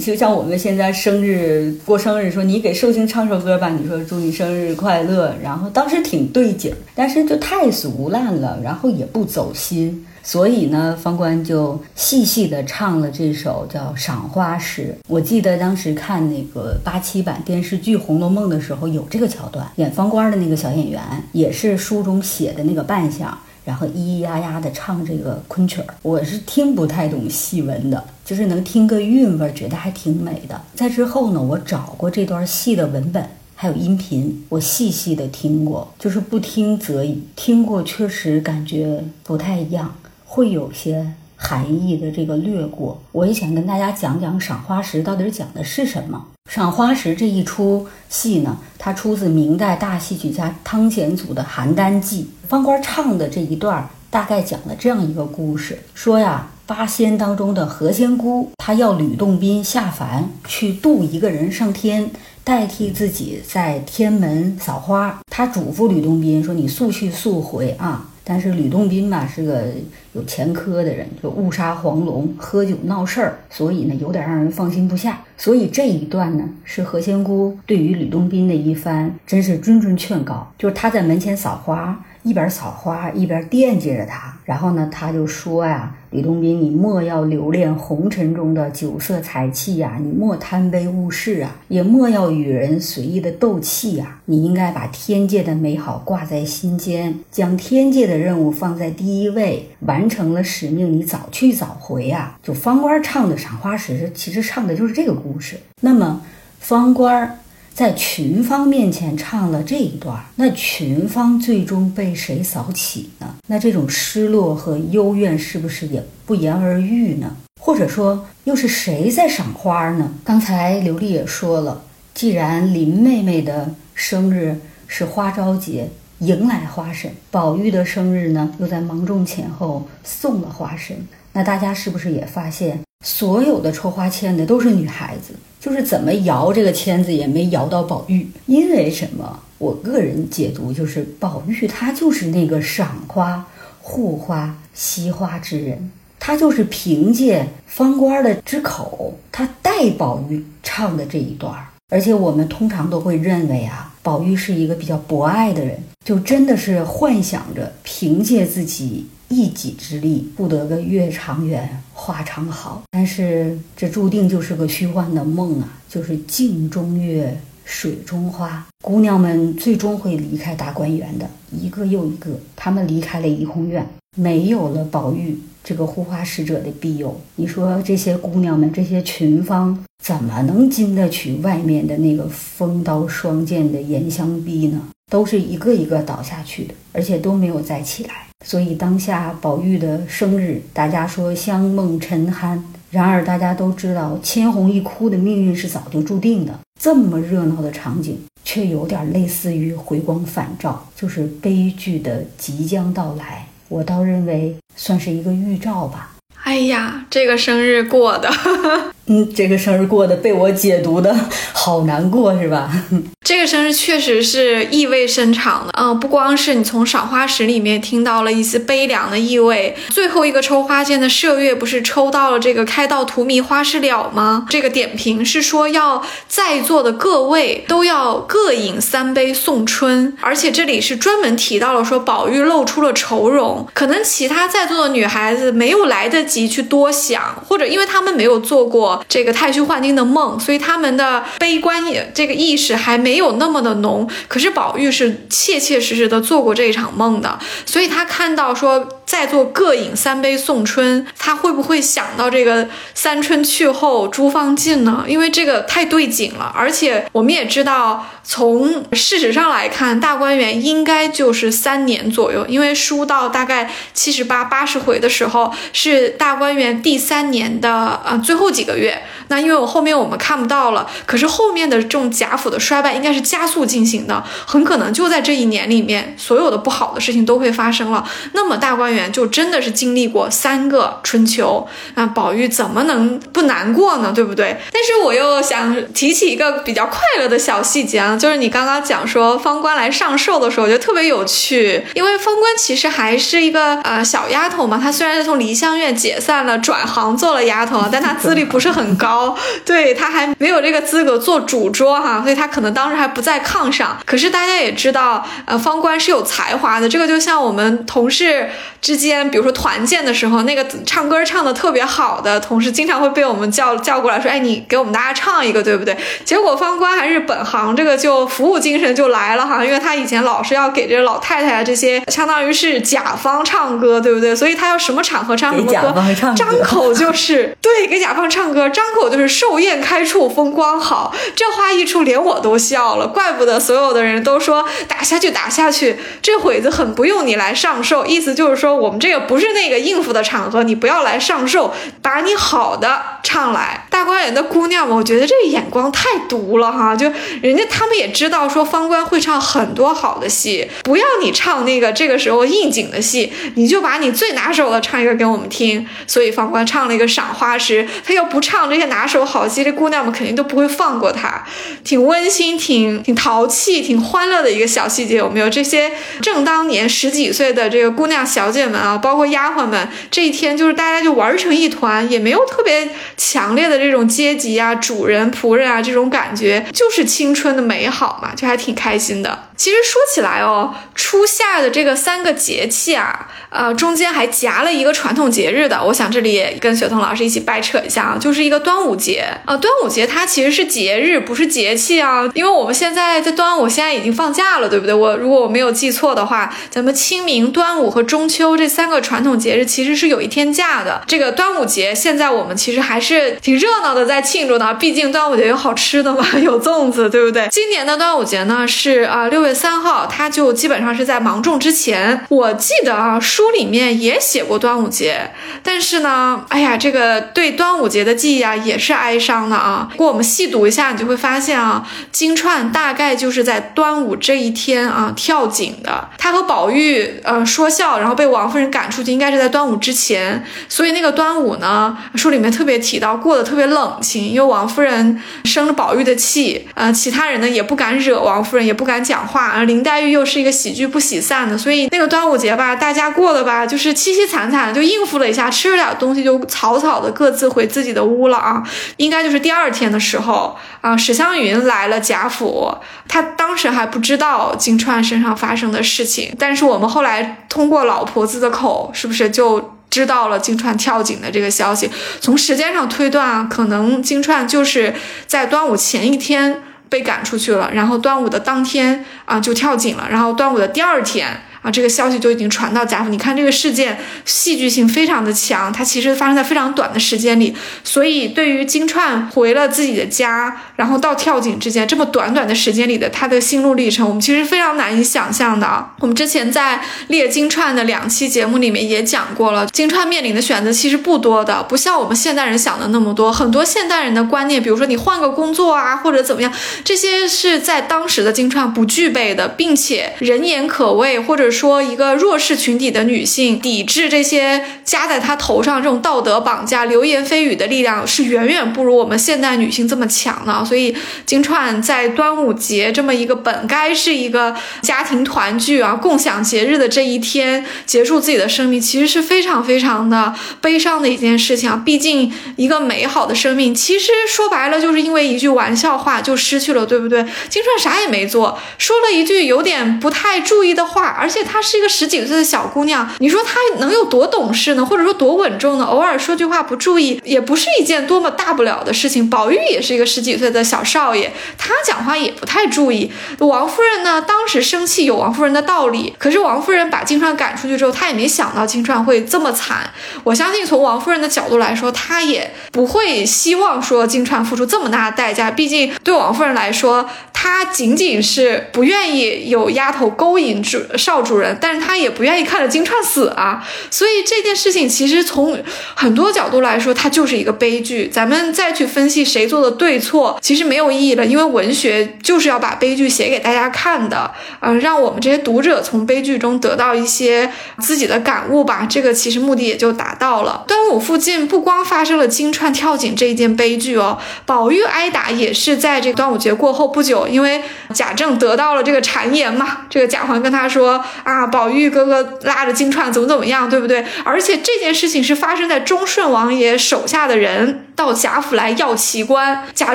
[0.00, 5.34] 就像我们现在生日过生日，说你给寿星唱首歌吧，你说祝你生日快乐。
[5.42, 10.06] 然后当时挺对劲，但是就太俗烂了，然后也不走心。
[10.26, 14.96] 所以呢，方官就细细地唱了这首叫《赏花时》。
[15.06, 25.94] 我记得当时看那个八七版电视剧《红楼梦》的时候，有这个桥段，演方官的那个小演员也是书中写的那个扮相，然后咿咿呀呀地唱这个昆曲儿。
[26.00, 30.58] 我是听不太懂戏文的，就是能听个韵味，觉得还挺美的。
[30.74, 33.22] 在之后呢，我找过这段戏的文本
[33.54, 39.94] 还有音频，我细细地听过，就是不听则已，听过确实感觉不太一样。
[40.34, 46.26] 会有些含义的这个略过，我也想跟大家讲讲《赏花时》到底讲的是什么。
[46.52, 52.28] 《赏花时》这一出戏呢，它出自明代大戏曲家汤显祖的《邯郸记》。
[52.48, 62.10] 方官唱的这一段，大概讲了这样一个故事：说呀，八仙当中的何仙姑，她要吕洞宾下凡去渡一个人上天，
[62.42, 65.20] 代替自己在天门扫花。
[65.30, 69.66] 她嘱咐吕洞宾说：“你速去速回啊。”但是吕洞宾吧是个
[70.14, 75.20] 有前科的人，就误杀黄龙，喝酒闹事儿，所以呢有点让人放心不下。
[75.36, 82.04] 所以这一段呢是何仙姑对于吕洞宾的一番真是谆谆劝告，就是他在门前扫花。
[82.24, 94.20] 一边扫花一边惦记着他，然后呢，他就说呀：“李洞宾，你莫要留恋红尘中的酒色财气呀，你莫贪杯误事啊，也莫要与人随意的斗气呀。
[94.24, 105.58] 你应该把天界的美好挂在心间，将天界的任务放在第一位，完成了使命，你早去早回呀。”就方官唱的《赏花时》，其实唱的就是这个故事。
[105.82, 106.22] 那么，
[106.58, 107.38] 方官。
[107.74, 113.34] 在群芳面前唱了这一段，那群芳最终被谁扫起呢？
[113.48, 117.36] 那这种失落和幽怨是不是也不言而喻呢？
[117.60, 120.14] 或者说，又是谁在赏花呢？
[120.22, 121.82] 刚才刘丽也说了，
[122.14, 130.96] 既然林妹妹的生日是花朝节，迎来花神，宝玉的生日呢，又在芒种前后送了花神，
[131.32, 135.34] 那大家是不是也发现，所有的抽花签的都是女孩子？
[135.60, 139.38] 就是怎么摇这个签子也没摇到宝玉，因为什么？
[139.58, 143.46] 我个人解读就是宝玉他就是那个赏花、
[143.80, 151.66] 护花、惜花之人，他就是凭借方官的之口，他带宝玉唱的这一段儿。
[151.90, 159.06] 而且我们通常都会认为啊，宝玉是一个比较博爱的人，就真的是幻想着凭借自己。
[159.28, 165.68] 一己之力不得个月长圆，花长好，但是这注定就是个虚幻的梦啊！
[165.88, 177.18] 就是镜中月，水中花，姑娘们最终会离开大观园的，一个又一个，她们离开了怡红院，没有了宝玉这个护花使者的庇佑。
[177.36, 184.80] 你说这些姑娘们，这些群芳，怎么能经得起外面的那个风刀霜剑的严相逼呢？
[185.10, 188.26] 都是一个一个倒下去的，而且都没有再起来。
[188.44, 192.60] 所以当下宝玉的生日，大家说香梦沉酣。
[192.90, 196.58] 然而大家都知道，千红一哭的命运是早就注定的。
[196.80, 203.46] 这么热闹的场景，却有点类似于回光返照，就是悲剧的即将到来。
[203.68, 206.13] 我倒认为算是一个预兆吧。
[206.44, 208.30] 哎呀，这个生日过的，
[209.08, 211.14] 嗯，这个生日过的被我解读的
[211.54, 212.70] 好难过，是吧？
[213.24, 224.46] 这个生日确实是意味深长的，嗯，不光是你从赏花时里面听到了一丝悲凉的意味，最后一个抽花剑的麝月不是抽到了这个开道荼蘼花事了吗？
[224.50, 243.04] 这个点评是说要在座的各位都要各饮三杯送春，而且这里是专门提到了说宝玉露出了愁容，可能其他在座的女孩子没有来得及去多想，或者因为他们没有做过这个太虚幻境的梦，所以他们的悲观也这个意识还。
[243.04, 255.04] 没有那么的浓，可是宝玉是切切实实的做过这一场梦的，所以他看到说再做各饮三杯送春，他会不会想到这个三春去后诸方尽呢？
[255.06, 269.02] 因为这个太对景了，而且我们也知道，从事实上来看，大观园应该就是三年左右，因为书到大概七十八、八十回的时候，是大观园第三年的呃最后几个月。
[269.28, 278.06] 那因为我后面我们看不到了，可是后面的这种贾府的衰败应该是加速进行的，很可能就在这一年里面，所有的不好的事情都会发生了。
[278.32, 284.12] 那么大观园就真的是经历过三个春秋，那宝玉怎么能不难过呢？
[284.14, 284.56] 对不对？
[284.72, 299.36] 但是我又想提起一个比较快乐的小细节啊，就是你刚刚讲说方官来上寿的时候，我觉得特别有趣，因为方官其实还是一个呃小丫头嘛，她虽然是从梨香院解散了，转行做了丫头，但她资历不是很高。
[299.64, 303.98] 对她还没有这个资格做主桌哈，所以她可能当时还不在炕上。
[304.04, 306.88] 可是大家也知道，呃，方官是有才华的。
[306.88, 308.50] 这个就像我们同事
[308.84, 324.36] 之间，比如说团建的时候，那个唱歌唱的特别好的同事，经常会被我们叫叫过来说：“哎，你给我们大家唱一个，对不对？”结果方官还是本行，这个就服务精神就来了哈，因为他以前老是要给这老太太啊这些，相当于是甲方唱歌，对不对？
[324.36, 325.94] 所以他要什么场合唱什么歌，
[326.36, 329.04] 张口就是对给甲方唱歌，张口。
[329.14, 333.06] 就是寿宴开处风光好，这话一出，连我都笑了。
[333.06, 335.96] 怪不得所有的人都说打下去，打下去。
[336.20, 343.86] 这会子很不用你来上寿，意思就是说我们这个不是那个应付的场合，你不要来上寿，把你好的唱来。
[343.90, 346.94] 大观园的姑娘们，我觉得这眼光太毒了哈！
[346.94, 355.84] 就人家他们也知道说方官会唱很多好的戏，不要你唱那个这个时候应景的戏，你就把你最拿手的唱一个给我们听。
[356.06, 358.84] 所以方官唱了一个赏花时，他要不唱这些。
[358.84, 361.42] 拿手好戏，这姑娘们肯定都不会放过他。
[361.82, 365.48] 挺温馨、挺挺淘气、挺欢乐的一个小细节，有没有？
[365.48, 379.48] 这些正当年十几岁的这个姑娘小姐们啊，包括丫鬟们，这一天就是大家就玩成一团，也没有特别强烈的这种阶级啊、主人仆人啊这种感觉，就是青春的美好嘛，就还挺开心的。
[379.56, 385.80] 其实说起来哦，初夏的这个三个节气啊，呃，中间还夹了一个传统节日的。
[385.84, 389.56] 我想这里也跟雪彤老师一起掰扯一下啊，就是一个端午节啊。
[389.56, 392.28] 端午节它其实是节日，不是节气啊。
[392.34, 394.92] 因为我们现在在端午现在已经放假了，对不对？
[394.92, 401.00] 我如果我没有记错的话，咱们清明、端午和中秋这三个传统节日其实是有一天假的。
[401.06, 404.74] 这个端午节现在我们其实还是挺热闹的，在庆祝呢。
[404.74, 407.46] 毕竟端午节有好吃的嘛，有粽子，对不对？
[407.52, 409.43] 今年的端午节呢是啊六。
[409.46, 412.24] 月三号，他就基本上是在芒种之前。
[412.28, 419.88] 我记得啊，书里面也写过端午节，但是呢，哎呀，这个对端午节的记忆啊，也是哀伤的啊。
[419.90, 426.08] 不过我们细读一下，你就会发现啊，金钏大概就是在端午这一天啊跳井的。
[426.16, 430.44] 他和宝玉呃说笑，然后被王夫人赶出去，应该是在端午之前。
[430.68, 439.24] 所以那个端午呢，书里面特别提到过得特别冷清，因为王夫人生了宝玉的气，呃，其他人呢也不敢惹王夫人，也不敢讲。
[439.24, 448.62] 话，而林黛玉又是一个喜剧不喜散的，所以那个端午节吧，大家过了吧，就是凄凄惨惨，就应付了一下，吃了点东西，就草草的各自回自己的屋了啊。
[448.98, 452.76] 应该就是第二天的时候啊，史湘云来了贾府，
[453.08, 461.90] 她当时还不知道金钏身上发生的事情，但是我们后来通过老婆子的口，是不是就知道了金钏跳井的这个消息？
[462.20, 464.94] 从时间上推断啊，可能金钏就是
[465.26, 466.62] 在端午前一天。
[466.94, 471.40] 被赶出去了，然后端午的当天啊就跳井了，然后端午的第二天。
[471.64, 473.08] 啊，这个消息就已经传到贾府。
[473.08, 477.56] 你看这个事件戏剧性非常的强，它其实发生在非常短的时间里。
[477.82, 485.88] 所以对于金钏回了自己的家，然后到跳井之间这么短短的时间里的他的心路历程，我们其实非常难以想象的。
[486.00, 493.32] 我们之前在列金钏的两期节目里面也讲过了，金钏面临的选择其实不多的，不像我们现代人想的那么多。
[493.32, 496.52] 很多现代人的观念，比如说你换个工作啊，或者怎么样，
[496.84, 501.53] 这些是在当时的金钏不具备的，并且人言可畏，或者。
[501.54, 510.64] 说一个弱势群体的女性抵制这些加在她头上这种道德绑架、流言蜚语的力量是远远不如我们现代女性这么强的。
[510.64, 521.80] 所以金钏在端午节这么一个本该是一个家庭团聚啊、共享节日的这一天结束自己的生命，其实是非常非常的悲伤的一件事情啊。
[521.86, 527.24] 毕竟一个美好的生命，其实说白了就是因为一句玩笑话就失去了，对不对？
[527.48, 531.43] 金钏啥也没做，说了一句有点不太注意的话，而且。
[531.44, 534.84] 她是一个十几岁的小姑娘，你说她能有多懂事呢？
[534.84, 535.84] 或者说多稳重呢？
[535.84, 539.28] 偶尔说句话不注意，也不是一件多么大不了的事情。
[539.28, 543.10] 宝玉也是一个十几岁的小少爷，他讲话也不太注意。
[543.38, 549.90] 王夫人呢，当时生气有王夫人的道理，可是王夫人把金钏赶出去之后，她也没想到金钏会这么惨。
[550.22, 555.50] 我相信从王夫人的角度来说，她也不会希望说金钏付出这么大的代价。
[555.50, 563.66] 毕竟对王夫人来说，她仅仅是不愿意有丫头勾引主少主主人，但是他也不愿意看着金钏死啊。
[563.90, 565.60] 所以这件事情其实从
[565.94, 568.08] 很多角度来说，它就是一个悲剧。
[568.08, 574.30] 咱们再去分析谁做的对错，其实没有意义了，因为文学就是要把悲剧写给大家看的，
[574.60, 578.86] 嗯，让我们这些读者从悲剧中得到一些自己的感悟吧。
[578.88, 580.64] 这个其实目的也就达到了。
[580.68, 587.62] 端午附近不光发生了金钏跳井这一件悲剧哦，宝玉挨打也是在这端午节过后不久，因为
[587.92, 594.04] 贾政得到了这个谗言嘛，这个贾环跟他说啊，宝玉哥哥拉着金钏怎么怎么样，对不对？
[594.24, 599.94] 而且这件事情是发生在忠顺王爷手下的人到贾府来要奇官，贾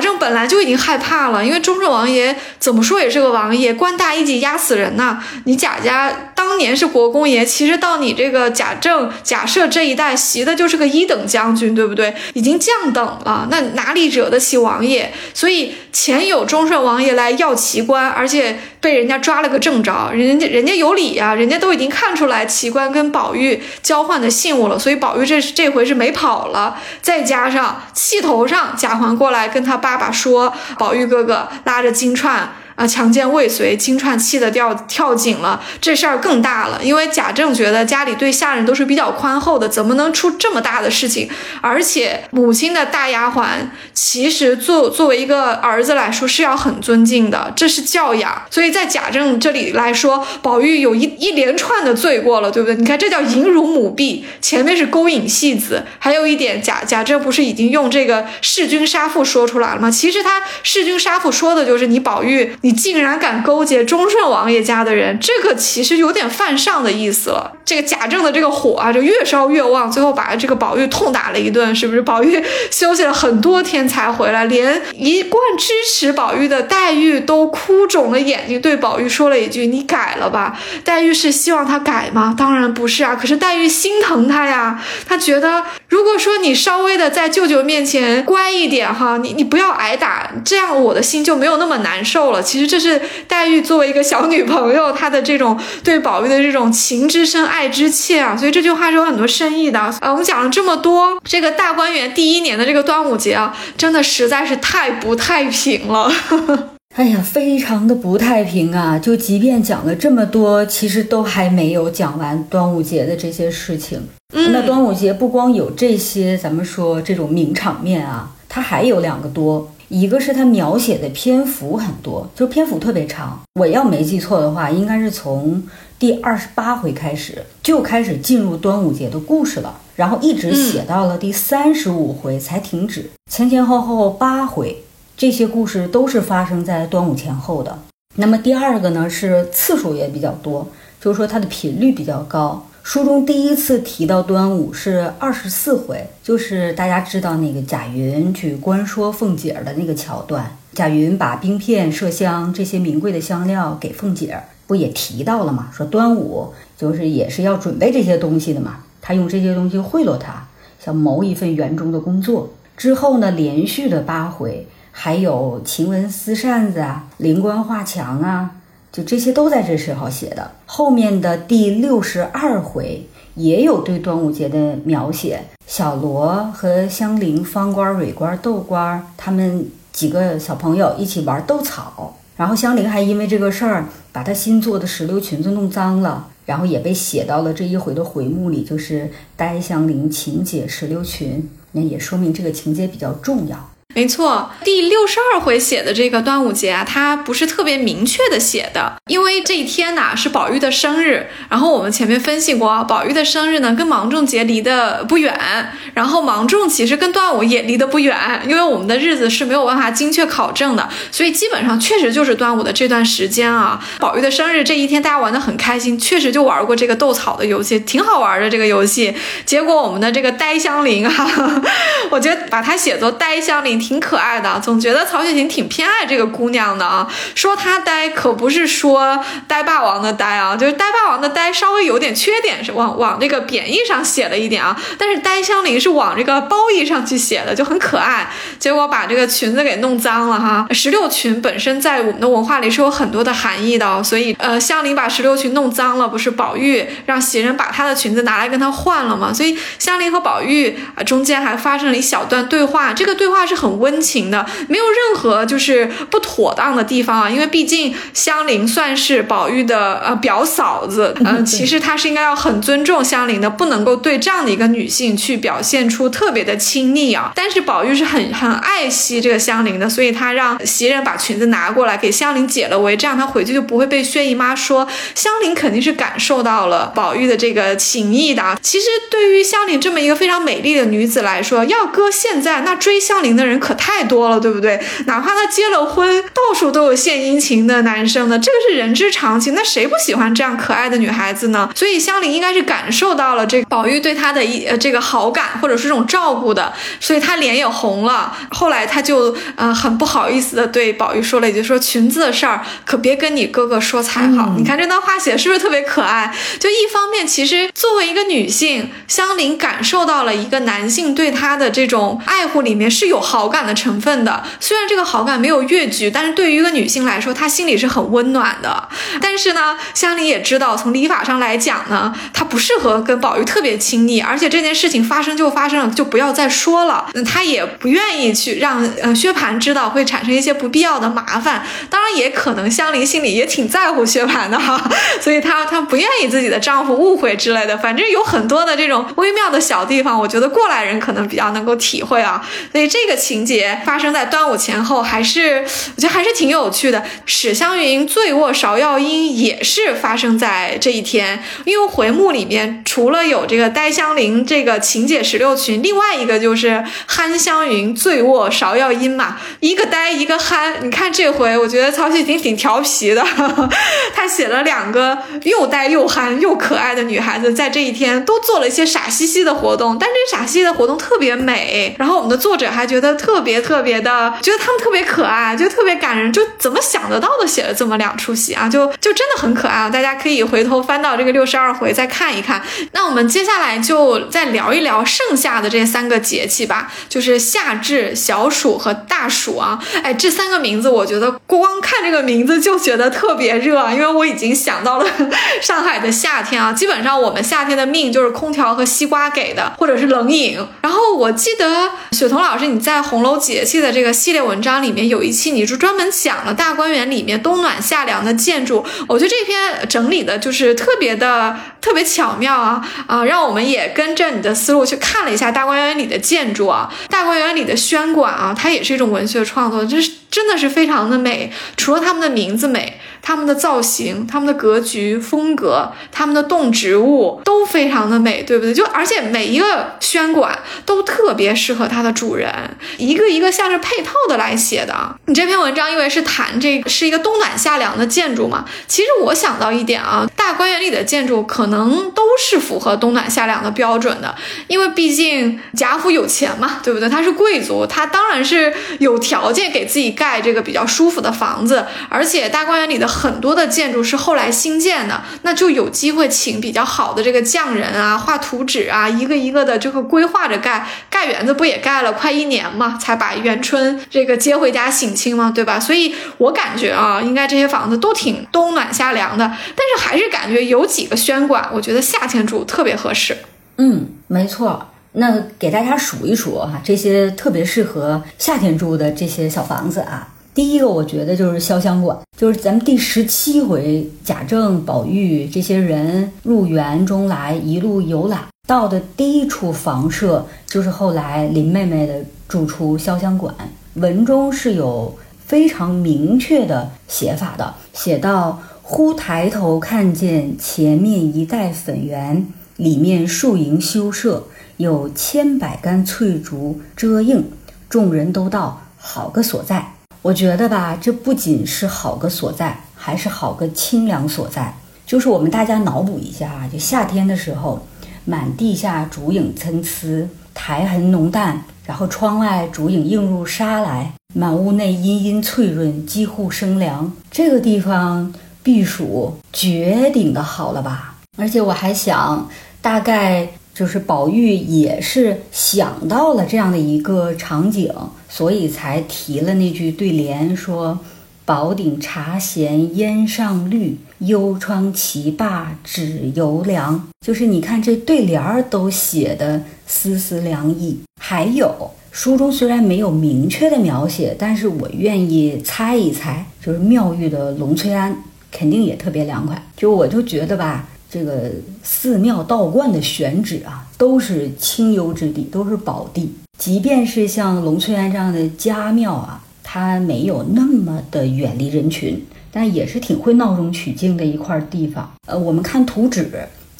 [0.00, 5.22] 政本来就已经害怕了，因为忠顺王爷怎么说也是个王爷，官大一级压死人呐。
[5.44, 12.14] 你贾家当年是国公爷，其实到你这个贾政、贾赦这一代袭的就是个一等将军，对不对？
[12.32, 15.12] 已经降等了，那哪里惹得起王爷？
[15.34, 26.78] 所以前有忠顺王爷来要奇官，而且被人家抓了个正着，人家人家有理呀，人家都已经看出来奇官跟宝玉交换的信物了，所以宝玉这这回是没跑了。
[27.02, 32.44] 再加上气头上，贾环过来跟他爸爸说，宝玉哥哥拉着金钏。
[32.76, 32.86] 啊！
[32.86, 36.80] 强奸未遂，金钏气得掉跳井了，这事儿更大了。
[36.82, 41.28] 因为贾政觉得家里对下人都是比较宽厚的，怎么能出这么大的事情？
[41.60, 43.44] 而且母亲的大丫鬟，
[43.92, 48.42] 其实作作为一个儿子来说是要很尊敬的，这是教养。
[48.50, 52.74] 所以在贾政这里来说，宝玉有一一连串的罪过了，对不对？
[52.74, 59.90] 你看，这叫淫辱母婢，前面是勾引戏子，还有一点贾贾政不是已经用这个弑君杀父说出来了吗？
[59.90, 62.69] 其实他弑君杀父说的就是你宝玉你。
[62.70, 67.50] 你竟然敢勾结忠顺王爷家的人，这个其实有点犯上的意思了。
[67.64, 72.00] 这个贾政的这个火啊，就越烧越旺，最后把这个宝玉痛打了一顿，是不是？
[72.00, 72.40] 宝玉
[72.70, 82.32] 休息了很多天才回来，连一贯支持宝玉的黛玉都哭肿了眼睛，对宝玉说了一句：“你改了吧。”黛玉是希望他改吗？
[82.38, 83.16] 当然不是啊。
[83.20, 92.40] 可是黛玉心疼他呀，他觉得如果说你稍微的在舅舅面前乖一点哈，你你不要挨打，这样我的心就没有那么难受了。
[92.50, 92.70] 其实。
[92.70, 99.80] 这是黛玉作为一个小女朋友，她的这种对宝玉的这种情之深、爱之切啊，所以这句话是有很多深意的。
[99.80, 106.12] 啊，我们讲了这么多，这个大观园第一年的这个端午节啊，真的实在是太不太平了。
[106.94, 108.96] 哎呀，非常的不太平啊！
[108.96, 114.08] 就即便讲了这么多，其实都还没有讲完端午节的这些事情。
[114.32, 119.72] 那端午节不光有这些，咱们说这种名场面啊，它还有两个多。
[119.90, 123.40] 一个是他描写的篇幅很多，就是篇幅特别长。
[123.54, 125.60] 我要没记错的话，应该是从
[125.98, 133.10] 第二十八回开始就开始进入端午节的故事了，然后一直写到了第三十五回才停止。
[133.28, 134.84] 前前后后八回，
[135.16, 137.76] 这些故事都是发生在端午前后的。
[138.14, 140.68] 那么第二个呢，是次数也比较多，
[141.00, 142.64] 就是说它的频率比较高。
[142.92, 150.56] 书中第一次提到端午是二十四回，就是大家知道那个贾云去观说凤姐儿的那个桥段。
[150.72, 155.68] 贾云把冰片、麝香这些名贵的香料给凤姐儿，不也提到了吗？
[155.72, 158.78] 说端午就是也是要准备这些东西的嘛。
[159.00, 160.48] 他用这些东西贿赂他，
[160.84, 162.52] 想谋一份园中的工作。
[162.76, 168.56] 之后呢，连续的八回还有晴雯撕扇子啊，灵官画墙啊。
[168.92, 175.42] 就这些都在这时候写的，后面的第六十二回也有对端午节的描写。
[175.66, 193.69] 小罗和香菱、方官、蕊官、豆官他们几个小朋友一起玩斗草，然后香菱还因为这个事儿把她新做的石榴裙子弄脏了，然后也被写到了这一回的回目里，就是呆香菱情解石榴裙，那也说明这个情节比较重要。
[193.92, 201.28] 没错，第六十二回写的这个端午节啊，它不是特别明确的写的，因为这一天呐是宝玉的生日。
[201.48, 208.16] 然后我们前面分析过，宝玉的生日呢跟芒种节离得不远，然后芒种其实跟端午也离得不远，
[208.46, 213.84] 因为我们的日子是没有办法精确考证的，所以基本上确实就是端午的这段时间啊。
[213.98, 219.12] 宝玉的生日这一天，大家玩得很开心，确实就玩过这个斗草的游戏，挺好玩的这个游戏。
[219.44, 221.62] 结果我们的这个呆香菱啊，
[222.20, 223.70] 我觉得把它写作呆香菱。
[223.80, 227.10] 挺可爱的，总觉得曹雪芹挺偏爱这个姑娘的啊。
[227.34, 229.18] 说她呆，可不是说
[229.48, 234.78] 呆霸王的呆啊，就是呆霸王的呆稍微有点缺点，是往往这个贬义上写了一点啊。
[234.98, 238.30] 但是呆香菱是往这个褒义上去写的，就很可爱。
[238.58, 240.66] 结果把这个裙子给弄脏了哈。
[240.72, 249.32] 石榴裙本身在我们的文化里是有很多的含义的，所以呃，香菱把石榴裙弄脏了，不是宝玉让袭人把她的裙子拿来跟她换了吗？
[249.32, 257.30] 所以香菱和宝玉啊中间还发生了一小段对话，这个对话是很温情的，没有任何就是不妥当的地方啊。
[257.30, 267.30] 因为毕竟香菱算是宝玉的呃表嫂子， 嗯，其实他是应该要很尊重香菱的，不能够对这样的一个女性去表现出特别的亲昵啊。
[267.36, 274.88] 但是宝玉是很很爱惜这个香菱的，所以他让袭人把裙子拿过来给香菱解了围，这样他回去就不会被薛姨妈说。
[275.14, 278.58] 香菱肯定是感受到了宝玉的这个情谊的。
[278.60, 284.80] 其实对于香菱这么一个非常美丽的女子来说，要搁现在，那追香菱的人可太多了，对不对？
[285.06, 289.54] 哪怕她结了婚，到处都有献殷勤的男生呢，这个是人之常情。
[289.54, 291.70] 那谁不喜欢这样可爱的女孩子呢？
[291.74, 298.36] 所以香菱应该是感受到了这个宝玉对她的一呃这个好感，或者是这种照顾的，所以她脸也红了。
[298.50, 306.34] 后来她就呃很不好意思的对宝玉说了一句：“说裙子的事儿可别跟你哥哥说才好。”你看这段话写的是不是特别可爱？
[306.58, 314.44] 就一方面，其实作为一个女性，香菱感受到了一个男性对她的这这种爱护里面是有好感的成分的。
[314.60, 318.86] 虽然这个好感没有越矩，但是对于一个女性来说，她心里是很温暖的。
[319.18, 327.06] 但是呢，香菱也知道，从礼法上来讲呢，她不适合跟宝玉特别亲密，而且这件事情发生就发生了，就不要再说了。
[327.14, 331.64] 嗯，她也不愿意去让呃薛蟠知道，会产生一些不必要的麻烦。
[331.88, 334.78] 当然，也可能香菱心里也挺在乎薛蟠的哈，
[335.22, 337.78] 所以她她不愿意自己的丈夫误会之类的。
[337.78, 342.46] 反正有很多的这种微妙的小地方，我觉得过来人可能比较能够体会啊。
[342.72, 345.64] 所以这个情节发生在端午前后，还是
[345.96, 347.02] 我觉得还是挺有趣的。
[347.26, 360.76] 史湘云醉卧芍药阴也是发生在这一天，因为回目里面除了有这个呆香菱这个晴姐石榴裙，另外一个就是憨香云醉卧芍药阴嘛，一个呆一个憨。
[360.82, 363.24] 你看这回，我觉得曹雪芹挺调皮的，
[364.14, 371.59] 他写了两个又呆又憨又可爱的女孩子，在这一天都做了一些傻兮兮的活动，但这傻兮兮的活动特别美。
[371.98, 379.90] 然后我们的作者还觉得特别特别的，觉得他们特别可爱，就特别感人，就怎么想得到的写了这么两出戏啊，就就真的很可爱啊！
[379.90, 382.62] 大家可以回头翻到这个六十二回再看一看。
[382.92, 389.78] 那我们接下来就再聊一聊剩下的这三个节气吧，就是夏至、小暑和大暑啊。
[390.02, 395.06] 哎，这三个名字，我觉得光看这个名字就觉得特别热，因为我已经想到了
[395.60, 396.72] 上海的夏天啊。
[396.72, 400.58] 基本上我们夏天的命就是空调和西瓜给的，或者是冷饮。
[400.82, 408.86] 然后我记记得雪桐老师你在红楼节气的这个系列文章里面有一期，你就专门讲了大观园里面冬暖夏凉的建筑。
[409.08, 421.52] 我觉得这篇整理的就是特别的特别巧妙啊啊，让我们也跟着你的思路去看了一下大观园里的建筑啊，大观园里的轩馆啊，它也是一种文学创作，这是真的是非常的美。
[421.76, 428.72] 除了他们的名字美，他们的造型、他们的格局风格、他们的动植物都非常的美，对不对？
[428.72, 432.52] 就而且每一个轩馆都特别适合它的主人，
[432.98, 434.94] 一个一个像是配套的来写的。
[435.26, 444.34] 你这篇文章因为是谈这个是一个冬暖夏凉的建筑嘛，其实我想到一点啊，大观园里的建筑可能都是符合冬暖夏凉的标准的，
[444.66, 447.08] 因为毕竟贾府有钱嘛，对不对？
[447.08, 460.86] 他是贵族，他当然是有条件给自己盖这个比较舒服的房子，而且大观园里的很多的建筑是后来新建的，那就有机会请比较好的这个匠人啊，画图纸啊，一个一个的这个规划着盖。
[461.10, 465.78] 盖园子不也盖了快一年嘛，才把元春这个接回家省亲嘛，对吧？
[465.78, 469.44] 所以我感觉啊，应该这些房子都挺冬暖夏凉的，
[469.76, 473.36] 但是还是感觉有几个轩馆，我觉得夏天住特别合适。
[473.76, 474.86] 嗯，没错。
[475.12, 480.28] 那给大家数一数哈，这些特别适合夏天住的这些小房子啊。
[480.60, 493.54] 第一个，我觉得就是潇湘馆，就是咱们第十七回贾政、宝玉这些人入园中来，一路游览到的第一处房舍，就是后来林妹妹的住处潇湘馆。
[493.94, 502.46] 文中是有非常明确的写法的，写到：忽抬头看见前面一带粉园，
[502.76, 504.44] 里面树营修设。
[504.76, 507.46] 有千百竿翠竹遮映，
[507.88, 509.94] 众人都道好个所在。
[510.22, 514.74] 我觉得吧，这不仅是好个所在，还是好个清凉所在。
[515.06, 517.84] 就是我们大家脑补一下啊，就夏天的时候，
[518.24, 527.10] 满地下竹影参差，苔痕浓淡，然后窗外烛影映入纱来，满屋内阴阴翠润，几乎生凉。
[527.30, 531.16] 这个地方避暑绝顶的好了吧？
[531.38, 532.46] 而且我还想，
[532.82, 537.92] 大概就是宝玉也是想到了这样的一个场景，
[538.28, 540.98] 所以才提了那句对联，说。
[541.46, 547.08] 宝鼎茶闲烟上绿，幽窗棋罢纸犹凉。
[547.26, 551.00] 就是你看这对联儿都写的丝丝凉意。
[551.20, 558.16] 还有书中虽然没有明确的描写，但是我愿意猜一猜，就是妙玉的龙翠庵
[558.52, 559.60] 肯定也特别凉快。
[559.76, 561.50] 就我就觉得吧，这个
[561.82, 566.32] 寺庙道观的选址啊，都是清幽之地，都是宝地。
[566.56, 569.42] 即便是像龙翠庵这样的家庙啊。
[569.72, 575.08] 它没有那么的远离人群，但也是挺会闹中取静的一块地方。
[575.28, 576.28] 呃，我们看图纸，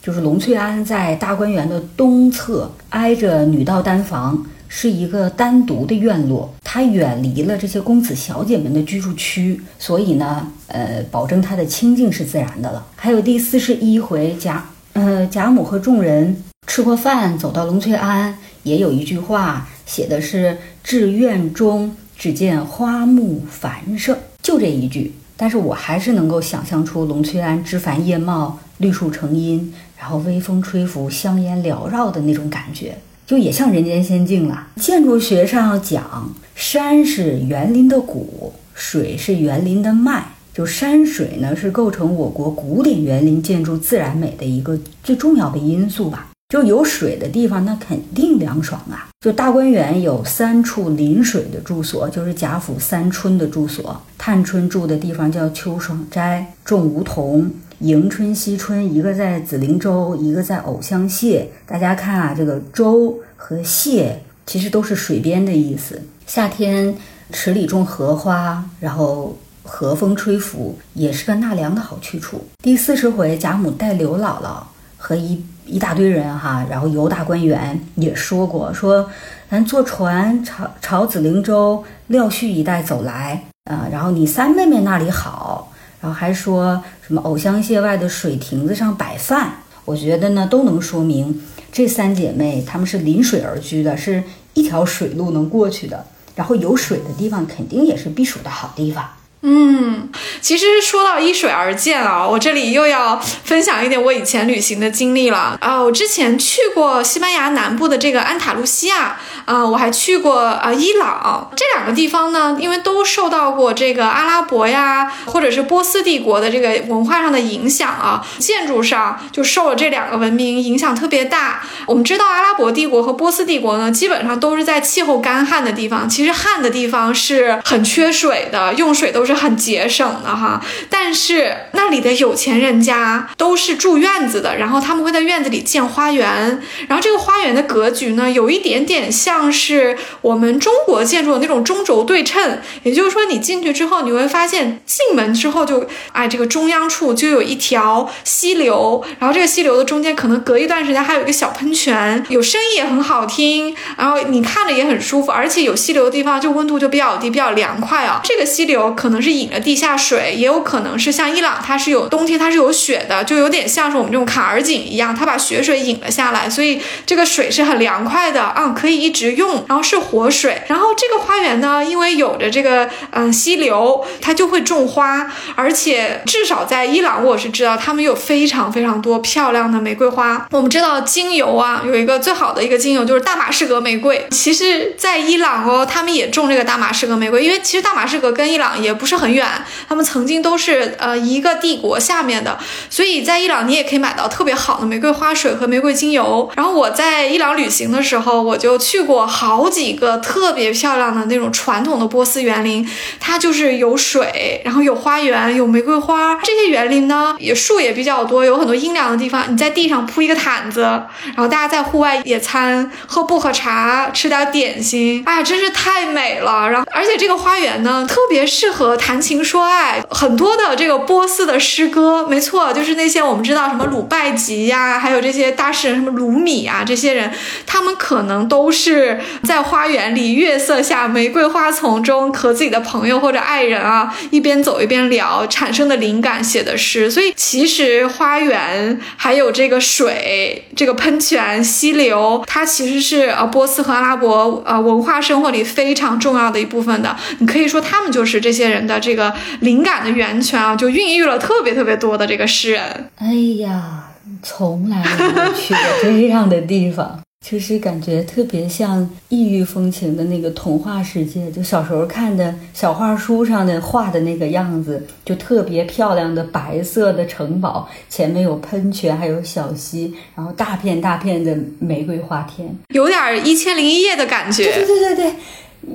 [0.03, 6.51] 就是龙翠庵在大观园的东侧，挨着女道丹房，是一个单独的院落。
[6.65, 12.87] 它远离了这些公子小姐们的居住区，所以呢，呃，保证它的清静是自然的了。
[12.97, 14.65] 还有第四十一回，贾
[14.95, 21.95] 呃贾母和众人吃过饭，走到龙翠庵，也有一句话写的是至院中。
[22.21, 32.99] 只见花木繁盛，就这一句，但是我还是能够想象出龙翠庵枝繁叶茂、绿树成荫，然后微风吹拂、香烟缭绕的那种感觉，
[33.31, 34.67] 就也像人间仙境了。
[34.75, 46.27] 建筑学上讲，山是园林的骨，水是园林的脉，就山水呢是构成我国古典园林建筑自然美的一个最重要的因素吧。
[46.49, 49.07] 就有水的地方，那肯定凉爽啊！
[49.21, 54.03] 就大观园有三处临水的住所，就是贾府三春的住所。
[54.19, 57.49] 探春住的地方叫秋爽斋，种梧桐。
[57.81, 61.47] 迎春、惜春，一个在紫菱洲，一个在藕香榭。
[61.67, 64.13] 大家看啊，这个洲和榭
[64.45, 66.03] 其实都是水边的意思。
[66.27, 66.95] 夏天
[67.33, 72.45] 池里种荷花，然后和风吹拂，也是个纳凉的好去处。
[72.63, 74.63] 第四十回，贾母带刘姥姥
[74.97, 75.43] 和一。
[75.67, 79.09] 一大堆人哈，然后游大观园，也说过说，
[79.49, 85.70] 咱坐船朝朝紫菱洲廖絮一带走来啊，然后你三妹妹那里好，
[86.01, 89.53] 然后还说什么藕香榭外的水亭子上摆饭，
[89.85, 94.23] 我觉得呢都能说明这三姐妹她们是临水而居的，是
[94.55, 99.05] 一条水路能过去的，然后有水的地方肯定也是避暑的好地方。
[99.43, 100.11] 嗯，
[100.43, 105.81] 其实说到依水而建啊，我这里又要分享一点我以前旅行的经历了啊。
[105.81, 109.17] 我之前去过西班牙南部的这个安塔卢西亚
[109.47, 121.63] 啊，我还去过啊伊朗这两个地方呢，因为都受到过这个阿拉伯呀或者是波斯帝国的这个文化上的影响啊，建筑上就受了这两个文明影响特别大。
[121.87, 129.30] 我们知道阿拉伯帝国和波斯帝国呢，基本上都是在气候干旱的地方，其实旱的地方是很缺水的，用水都是。
[129.35, 158.21] 是很节省的哈，但是那里的有钱人家都是住院子的，然后他们会在院子里建花园，然后这个花园的格局呢，有一点点像是我们中国建筑的那种中轴对称，也就是说你进去之后，你会发现进门之后就哎这个中央处就有一条溪流，然后这个溪流的中间可能隔一段时间还有一个小喷泉，有声音也很好听，然后你看着也很舒服，而且有溪流的地方就温度就比较低，比较凉快啊。
[158.25, 159.20] 这个溪流可能。
[159.21, 170.63] 是引了地下水，也有可能是像伊朗，它是有冬天它是有雪的，就有点像是我们这种坎儿井一样，它把雪水引了下来，所以这个水是很凉快的啊，可以一直用，然后是活水。
[170.67, 180.47] 然后这个花园呢，因为有着这个嗯溪流，它就会种花，而且至少在伊朗，我是知道他们有非常非常多漂亮的玫瑰花。
[180.51, 184.27] 我们知道精油啊，有一个最好的一个精油就是大马士革玫瑰。
[184.31, 189.10] 其实，在伊朗哦，他们也种这个大马士革玫瑰，因为其实大马士革跟伊朗也不是。
[189.11, 189.45] 是很远，
[189.89, 192.57] 他们曾经都是呃一个帝国下面的，
[192.89, 196.49] 所以在伊朗你也可以买到特别好的玫瑰花水和玫瑰精油。
[196.55, 202.89] 然后我在伊朗旅行的时候，我就去过好几个特别漂亮的那种传统的波斯园林，
[203.19, 206.39] 它就是有水，然后有花园，有玫瑰花。
[206.45, 216.71] 这些园林呢，也树也比较多，有很多阴凉的地方，你在地上铺一个毯子，然后大家在户外野餐，喝薄荷茶，吃点点心，哎呀，真是太美了。
[216.71, 218.97] 然后而且这个花园呢，特别适合。
[219.01, 227.33] 谈情说爱，很多的这个波斯的诗歌，没错，就是那些我们知道什么鲁拜吉呀，还有这些大诗人什么鲁米啊，这些人，
[227.67, 237.11] 他们可能都是在花园里月色下玫瑰花丛中和自己的朋友或者爱人啊一边走一边聊产生的灵感写的诗。
[237.11, 247.17] 所以其实花园还有这个水，这个喷泉、溪流，它其实是呃波斯和阿拉伯呃文化生活里非常重要的一部分的。
[247.39, 252.83] 你可以说他们就是这些人的这个灵感的源泉啊，就孕育了特别特别多的这个诗人。
[253.17, 253.33] 哎
[253.63, 254.11] 呀，
[254.43, 274.65] 从来没有去过这样的地方， 就是感觉特别像异域风情的那个童话世界，就小时候看的小画书上的画的那个样子，就特别漂亮的白色的城堡，前面有喷泉，还有小溪，然后大片大片的玫瑰花田，有点一千零一夜的感觉。
[274.75, 275.33] 对对对对。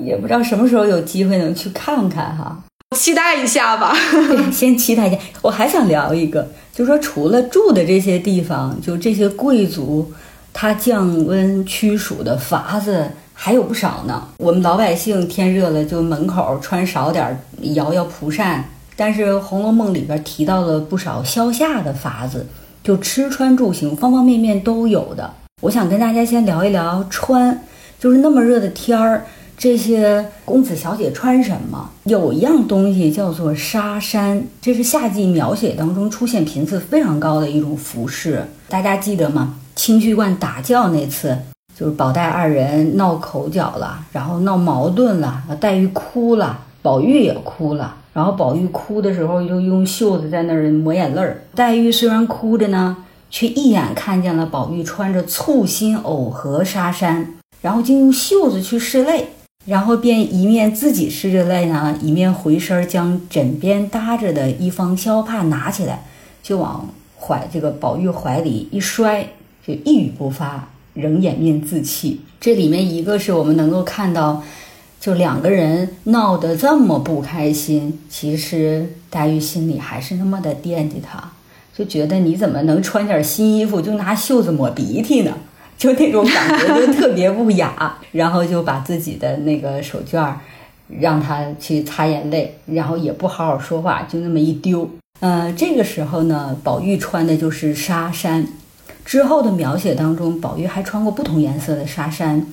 [0.04, 2.58] 也不知道什么时候有机会能去看看哈，
[2.96, 3.94] 期待一下吧。
[4.52, 5.18] 先期待一下。
[5.42, 10.12] 我还想聊一个，就是说除了住的这些地方，就这些贵族，
[10.54, 14.30] 他降温驱暑的法子还有不少呢。
[14.38, 17.40] 我们老百姓天热了就门口穿少点，
[17.74, 18.64] 摇摇蒲扇。
[18.96, 22.48] 但是《红楼梦》里边提到了不少消夏的法子，
[22.82, 25.34] 就吃穿住行方方面面都有的。
[25.62, 27.62] 我想跟大家先聊一聊穿，
[28.00, 29.26] 就是那么热的天儿。
[29.58, 31.90] 这些公子小姐穿什么？
[32.04, 38.46] 有一样东西叫做纱衫，这是夏季描写当中出现频次非常高的一种服饰。
[38.68, 39.56] 大家记得吗？
[39.76, 41.38] 清虚观打轿那次，
[41.78, 47.96] 就是宝黛二人闹口角了，然后闹矛盾了，黛玉哭了，宝玉也哭了。
[48.14, 51.42] 然后宝玉哭的时候，就用袖子在那儿抹眼泪儿。
[51.54, 52.98] 黛玉虽然哭着呢，
[53.30, 59.30] 却一眼看见了宝玉穿着簇新藕荷纱衫，然后竟用袖子去拭泪。
[59.66, 66.06] 然后便一面自己拭着泪呢，一面回身将枕边搭着的一方消帕拿起来，
[66.44, 66.88] 就往
[67.20, 69.28] 怀这个宝玉怀里一摔，
[69.66, 72.22] 就一语不发，仍掩面自泣。
[72.40, 74.44] 这里面一个是我们能够看到，
[75.00, 81.32] 就两个人闹得这么不开心，其实黛玉心里还是那么的惦记他，
[81.76, 85.36] 就觉得你怎么能穿点新衣服就拿袖子抹鼻涕呢？
[85.78, 90.40] 就那种感觉就特别不雅，然后就把自己的那个手绢儿
[91.00, 94.90] 让他去擦眼泪，然后也不好好说话，就那么一丢。
[95.20, 98.48] 呃，这个时候呢，宝玉穿的就是纱衫。
[99.04, 102.46] 之后的描写当中，宝玉还穿过不同颜色的纱衫。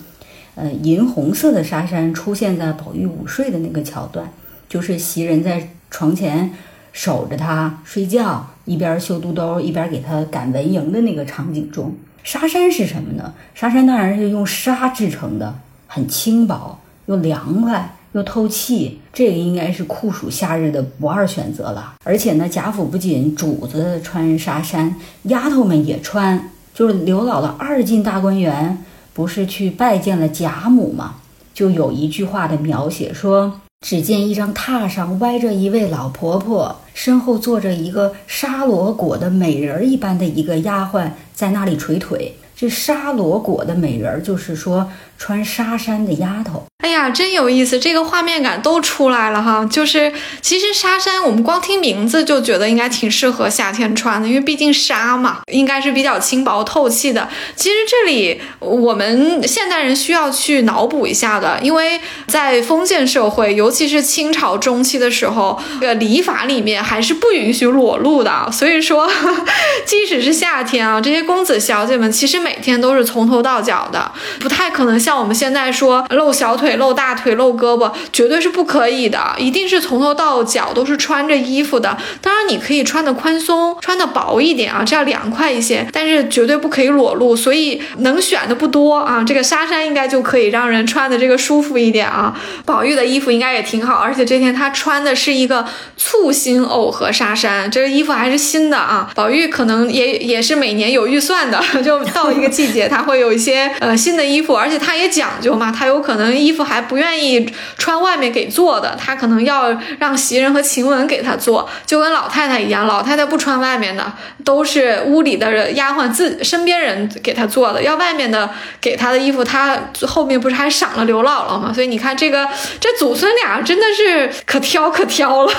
[0.55, 4.31] 呃，银红色的纱衫出现在宝玉午睡的那个桥段，
[4.69, 6.51] 就是袭人在床前
[6.93, 11.95] 守着他睡觉，一边绣肚兜一边给他赶蚊蝇的那个场景中。
[12.23, 13.35] 纱衫是什么呢？
[13.55, 15.55] 纱衫当然是用纱制成的，
[15.87, 21.95] 很轻薄，又凉快又透气，这个应该是酷暑夏日的不二选择了。
[22.05, 24.95] 而且呢，贾府不仅主子穿纱衫，
[25.25, 26.51] 丫头们也穿。
[26.75, 28.79] 就是刘姥姥二进大观园，
[29.13, 31.17] 不是去拜见了贾母吗？
[31.53, 33.61] 就有一句话的描写说。
[33.85, 41.11] 只见一张榻上歪着一位老婆婆，身后坐着一个纱罗裹的美人一般的一个丫鬟，
[41.43, 42.33] 在那里捶腿。
[42.63, 44.89] 这纱罗裹的美人儿，就是说
[45.19, 46.63] 穿纱衫的丫头。
[46.85, 49.65] 哎呀，真有意思，这个画面感都出来了哈。
[49.69, 57.29] 就是其实纱衫，我们光听名字就觉得应该挺适合夏天穿的，因为毕竟纱嘛，应该是比较轻薄透气的。
[57.57, 68.49] 其实这里我们现代人需要去脑补一下的，因为在封建社会，尤其是清朝中期的时候，这个礼法里面还是不允许裸露的。
[68.53, 69.09] 所以说，
[69.87, 76.77] 即使是夏天啊，这些公子小姐们其实每每天都是从头到脚的，不太可能像我们现在说露小腿。
[76.77, 81.97] 露大腿、露胳膊，绝对是不可以的，一定是从头到脚都是穿着衣服的。
[82.21, 87.37] 当然，你可以穿的宽松，穿的薄一点啊，这样凉快一些，但是绝对不可以裸露。
[87.37, 92.35] 所以能选的不多啊，这个纱衫应该就可以让人穿的这个舒服一点啊。
[92.67, 95.65] 宝玉的衣服应该也挺好，而且这天他穿的是一个
[95.97, 99.09] 簇新藕荷纱衫，这个衣服还是新的啊。
[99.15, 106.63] 宝玉可能也也是每年有预算的， 就到个季节他会有一些呃新的衣服，而且他也讲究嘛，他有可能衣服。
[106.73, 114.11] 还不愿意穿外面给做的，他可能要让袭人和晴雯给他做，就跟老太太一样，老太太不穿外面的，
[114.43, 118.49] 都是屋里的丫鬟自身边人给他做的，要外面的
[118.81, 119.77] 给他的衣服，他
[120.07, 121.71] 后面不是还赏了刘姥姥吗？
[121.75, 122.49] 所以你看这个
[122.81, 125.53] 这祖孙俩真的是可挑可挑了。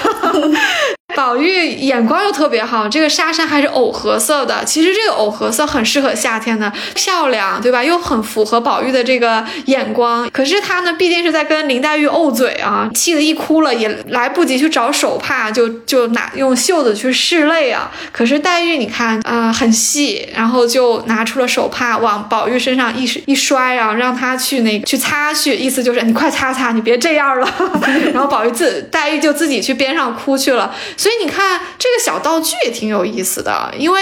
[1.16, 4.64] 宝玉眼光又特别好，这个纱衫还是藕荷色的。
[4.66, 7.84] 其实这个藕荷色很适合夏天的，漂亮，对吧？
[7.84, 10.30] 又很符合宝玉的这个眼光。
[10.32, 17.92] 可是他呢，毕竟是在跟林黛玉怄嘴啊，气得一哭了，也来不及去找手帕，就就拿用袖子去拭泪啊。
[18.12, 27.48] 可是黛玉，你看，啊，很细，然后就拿出了手帕，往宝玉身上一一摔，然后让他去那个去擦去，意思就是你快擦擦，你别这样了。
[28.14, 30.74] 然后宝玉自黛玉就自己去边上哭去了。
[31.04, 34.00] 所以你看这个小道具也挺有意思的，因为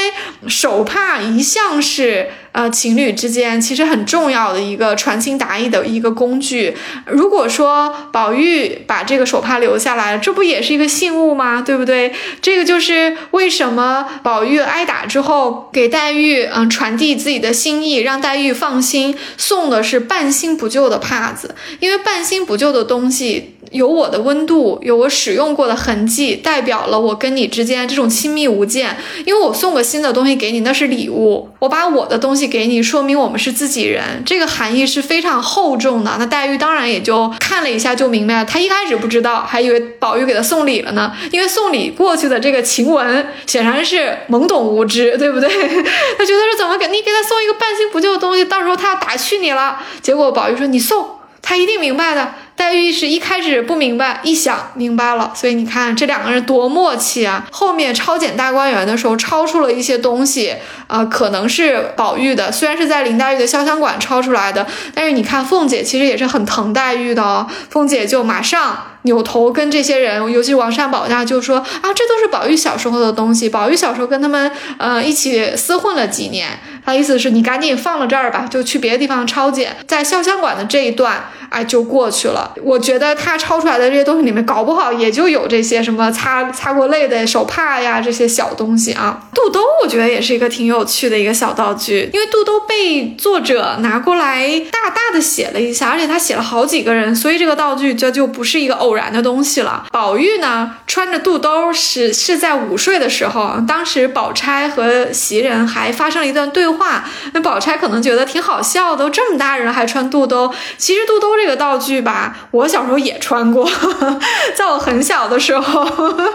[0.47, 6.78] 手帕一向是呃情侣之间其实很重要的一个传情达意的一个工具。
[7.08, 11.64] 如果说宝玉把这个手帕留下来，这不也是一个信物吗？
[11.64, 12.14] 对不对？
[12.39, 23.56] 这个就是为什么宝玉挨打之后给黛玉嗯传递自己的心意，让黛玉放心，送的是半新不旧的帕子，因为半新不旧的东西。
[23.72, 28.97] 有我的温度，有我使用过的痕迹，代表了我跟你之间这种亲密无间。
[29.26, 36.15] 因为我送个新的东西给你，那是礼物；我把我的东西给你，说明我们是自己人，这个含义是非常厚重的。
[36.19, 41.13] 那黛玉当然也就看了一下就明白了，她一开始不知道，还以为宝玉给她送礼了呢。
[41.32, 45.49] 因为送礼过去的这个晴雯显然是懵懂无知，对不对？
[45.49, 49.80] 她觉得说怎么给你给她送一个半新不旧的东西，到时候她要打趣你了。
[50.01, 51.05] 结果宝玉说你送，
[51.42, 52.34] 他一定明白的。
[52.56, 57.44] 黛玉是一开始不明白，一想明白了，所以你看这两个人多默契啊！
[57.52, 60.54] 后面抄检大观园的时候，抄出了一些东西，
[60.86, 82.54] 啊，可能是宝玉的，虽然是在林黛玉的潇湘馆抄出来的，但是你看凤姐其实也是很疼黛玉的哦，凤姐就马上扭头跟这些人，尤其王善保家就说啊，这都是宝玉小时候的东西，宝玉小时候跟他们呃一起厮混了几年，他意思是你赶紧放了这儿吧，就去别的地方抄检，在潇湘馆的这一段，哎，就过去了。
[82.64, 89.22] 我觉得他抄出来的这些东西里面，搞不好也就有这些什么擦擦过泪的手帕呀，这些小东西啊。
[89.34, 99.86] 肚兜我觉得也是一个挺有趣的一个小道具，因为肚兜被作者拿过来大大的写了一下，而且他写了好几个人，所以这个道具这就不是一个偶然的东西了。
[99.92, 107.03] 宝玉呢穿着肚兜是是在午睡的时候，当时宝钗和袭人还发生了一段对话，
[107.34, 110.53] 那宝钗可能觉得挺好笑的，这么大人还穿肚兜。
[110.78, 112.36] 其实肚兜这个道具吧。
[112.51, 113.69] 我小时候也穿过，
[114.55, 115.86] 在我很小的时候，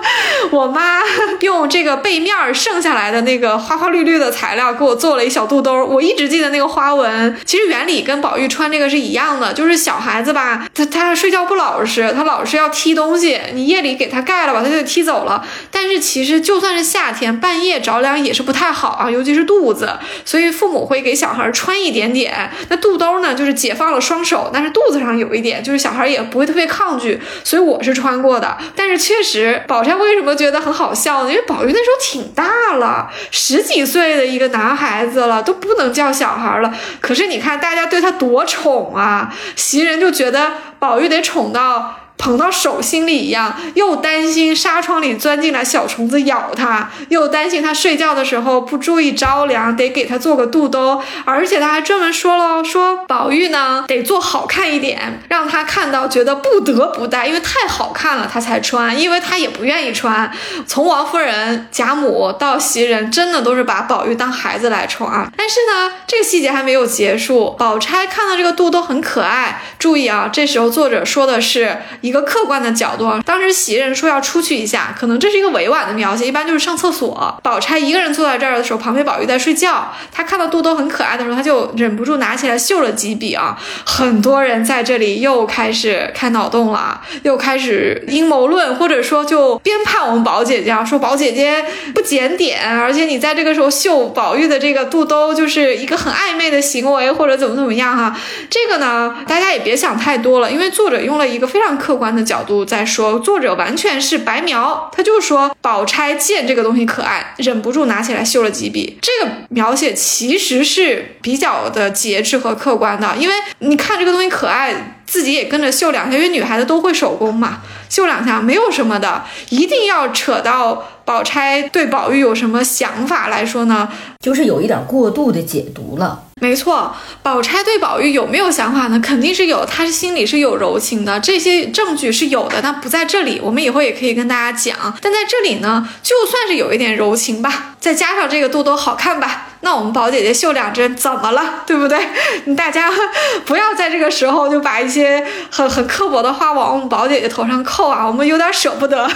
[0.50, 1.00] 我妈
[1.40, 5.84] 用这个背面剩下来的那个花花绿绿的材料给我做了一小肚兜。
[5.84, 15.44] 我一直记得那个花纹，其实原理跟宝玉穿这个是一样的，就是小孩子吧，他他睡觉不老实，他老是要踢东西，你夜里给他盖了吧，他就踢走了。
[15.70, 19.92] 但是其实就算是夏天半夜着凉也是不太好啊，尤其是肚子，
[20.26, 22.50] 所以父母会给小孩穿一点点。
[22.68, 26.06] 那肚兜呢，就是解放了双手，但是肚子上有一点，就是小孩。
[26.06, 28.56] 也不会特别抗拒，所以我是穿过的。
[28.74, 31.30] 但是确实，宝钗为什么觉得很好笑呢？
[31.30, 36.72] 因为宝玉那时候挺大了，十几岁的一个男孩子了，都不能叫小孩了。
[37.00, 39.34] 可是你看，大家对他多宠啊！
[39.56, 42.05] 袭人就觉得宝玉得宠到。
[42.18, 51.02] 捧到手心里一样，又担心纱窗里钻进来小虫子咬他，又担心他睡觉的时候不注意着凉，得给他做个肚兜。
[51.24, 60.30] 而且他还专门说了，说宝玉呢得做好看一点，让他看到觉得不得不戴，因为太好看了他才穿，因为他也不愿意穿。
[60.66, 65.30] 从王夫人、贾母到袭人，真的都是把宝玉当孩子来宠啊。
[65.36, 69.62] 但是呢，这个细节还没有结束，宝钗看到这个肚兜很可爱。
[69.78, 71.76] 注意啊，这时候作者说的是。
[72.06, 77.36] 一个客观的角度啊，当时袭人说要出去一下，可能这是一个委婉的描写，一般就是上厕所。
[77.42, 83.58] 宝钗一个人坐在这儿的时候，旁边宝玉在睡觉，她看到肚兜很可爱的时候，她就忍不住拿起来绣了几笔啊。
[83.84, 98.16] 很多人在这里又开始开脑洞了，又开始阴谋论，或者说就编判我们宝姐姐啊，说宝姐姐不检点，而且你在这个时候绣宝玉的这个肚兜，就是一个很暧昧的行为，或者怎么怎么样哈。
[98.48, 101.95] 这个呢，大家也别想太多了，因为作者用了一个非常客。
[101.96, 108.98] 观的角度在说，作者完全是白描，他就说宝钗见这个东西可爱，忍不住拿起来绣了几笔。
[109.00, 120.88] 这个描写其实是比较的节制和客观的，因为你看这个东西可爱，自己也跟着绣两下，因为女孩子都会手工嘛，绣两下没有什么的，一定要扯到。
[121.06, 123.88] 宝钗对宝玉有什么想法来说呢？
[124.18, 126.24] 就是有一点过度的解读了。
[126.40, 126.92] 没错，
[127.22, 128.98] 宝钗对宝玉有没有想法呢？
[128.98, 133.40] 肯定是有，她是心里是有柔情的，这些证据是有的，但不在这里。
[133.40, 134.76] 我们以后也可以跟大家讲。
[135.00, 139.50] 但在这里呢，就算是有一点柔情吧，再加上这个肚兜好看吧。
[139.66, 141.42] 那我们宝姐姐绣两针怎么了？
[141.66, 141.98] 对不对？
[142.54, 142.88] 大家
[143.44, 149.10] 不要在这个时候就把一些很很刻薄的话往我们宝姐姐头上扣啊，我们有点舍不得。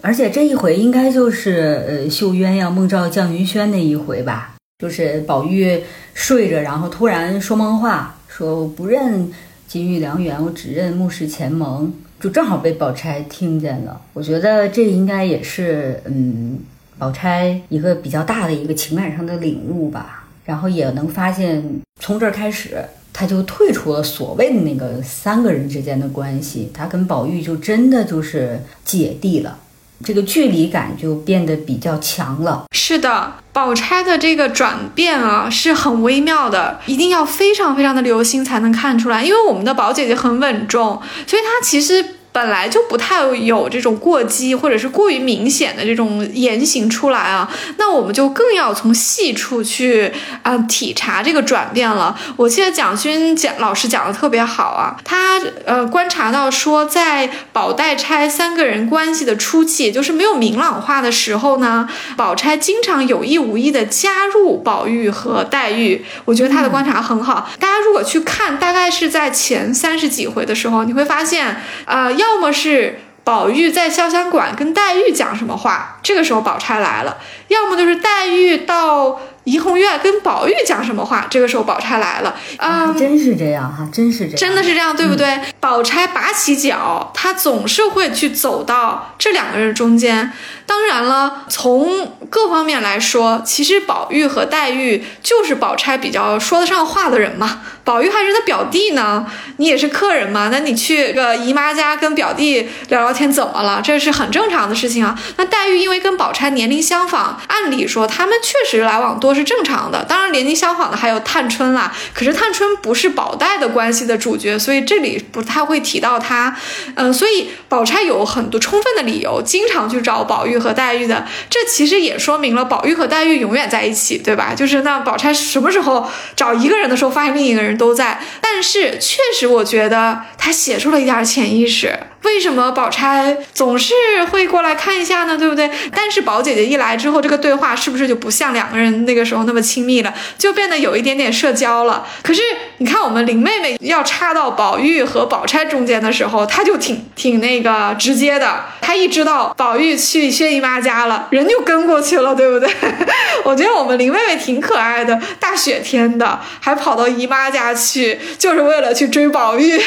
[0.00, 5.82] 而且这一回应该就是呃绣鸳鸯梦照绛云轩那一回吧，就是宝玉
[6.14, 9.32] 睡着，然后突然说梦话，说我不认
[9.66, 14.00] 金玉良缘，我只认木石前盟，就正好被宝钗听见了。
[14.12, 16.60] 我觉得这应该也是嗯。
[16.98, 29.58] 宝钗一个比较大的一个情感上的领悟吧，然后也能发现，从这儿开始，他就退出了所谓的那个三个人之间的关系，他跟宝玉就真的就是姐弟了，
[30.04, 32.64] 这个距离感就变得比较强了。
[32.72, 42.16] 是的，宝钗的这个转变啊，是很微妙的，一定要非常非常的留心才能看出来，因为我们的宝姐姐很稳重，所以她其实。
[42.32, 50.12] 本来就不太有这种过激或者是过于明显的这种言行出来啊，那我们就更要从细处去
[50.42, 52.16] 啊体察这个转变了。
[52.36, 66.04] 我记得蒋勋讲老师讲的特别好啊，他呃观察到说，在宝黛钗三个人关系的初期，也就是没有明朗化的时候呢，宝钗经常有意无意的加入宝玉和黛玉。
[66.24, 67.50] 我觉得他的观察很好。
[67.58, 72.38] 大家如果去看，大概是在前三十几回的时候，你会发现，呃要。
[72.38, 77.16] 么是宝玉在潇湘馆跟黛玉讲什么话，这个时候宝钗来了；
[77.48, 82.36] 要么就是黛玉到怡红院跟宝玉讲什么话，这个时候宝钗来了。
[82.58, 85.38] 啊，真是这样哈，真是这样，真的是这样，对不对？
[85.58, 90.32] 宝钗拔起脚，她总是会去走到这两个人中间。
[90.68, 97.62] 当然了，从各方面来说，其实宝玉和黛玉就是宝钗比较说得上话的人嘛。
[97.84, 99.24] 宝玉还是他表弟呢，
[99.56, 103.80] 你也是客人嘛，那你去个姨妈家跟表弟聊聊天怎么了？
[103.82, 105.18] 这是很正常的事情啊。
[105.38, 110.04] 那黛玉因为跟宝钗年龄相仿，按理说他们确实来往多是正常的。
[110.04, 116.54] 当然年龄相仿的还有探春啦，可是探春不是宝黛的关系的主角，所以这里不太会提到她。
[116.94, 121.26] 嗯，所以宝钗有很多充分的理由，经常去找宝玉和黛玉的。
[121.48, 124.52] 这其实也说明了宝玉和黛玉永远在一起，对吧？
[124.54, 126.06] 就是那宝钗什么时候
[126.36, 127.78] 找一个人的时候，发现另一个人。
[127.78, 131.96] 都在，但是确实，我觉得他写出了一点潜意识。
[132.22, 133.94] 为什么宝钗总是
[134.30, 135.36] 会过来看一下呢？
[135.38, 135.70] 对不对？
[135.94, 142.06] 但是宝姐姐一来之后，这个对话是不是就不像两个人那个时候那么亲密了，就变得有一点点社交了？
[142.22, 142.42] 可是
[142.78, 148.64] 你看，我们林妹妹要插到宝玉和宝钗中间的时候，她就挺挺那个直接的。
[148.80, 152.68] 她一知道宝玉去薛姨妈家了，人就跟过去了，对不对？
[153.44, 159.78] 我觉得我们林妹妹挺可爱的，大雪天的还跑到姨妈家去，就是为了去追宝玉。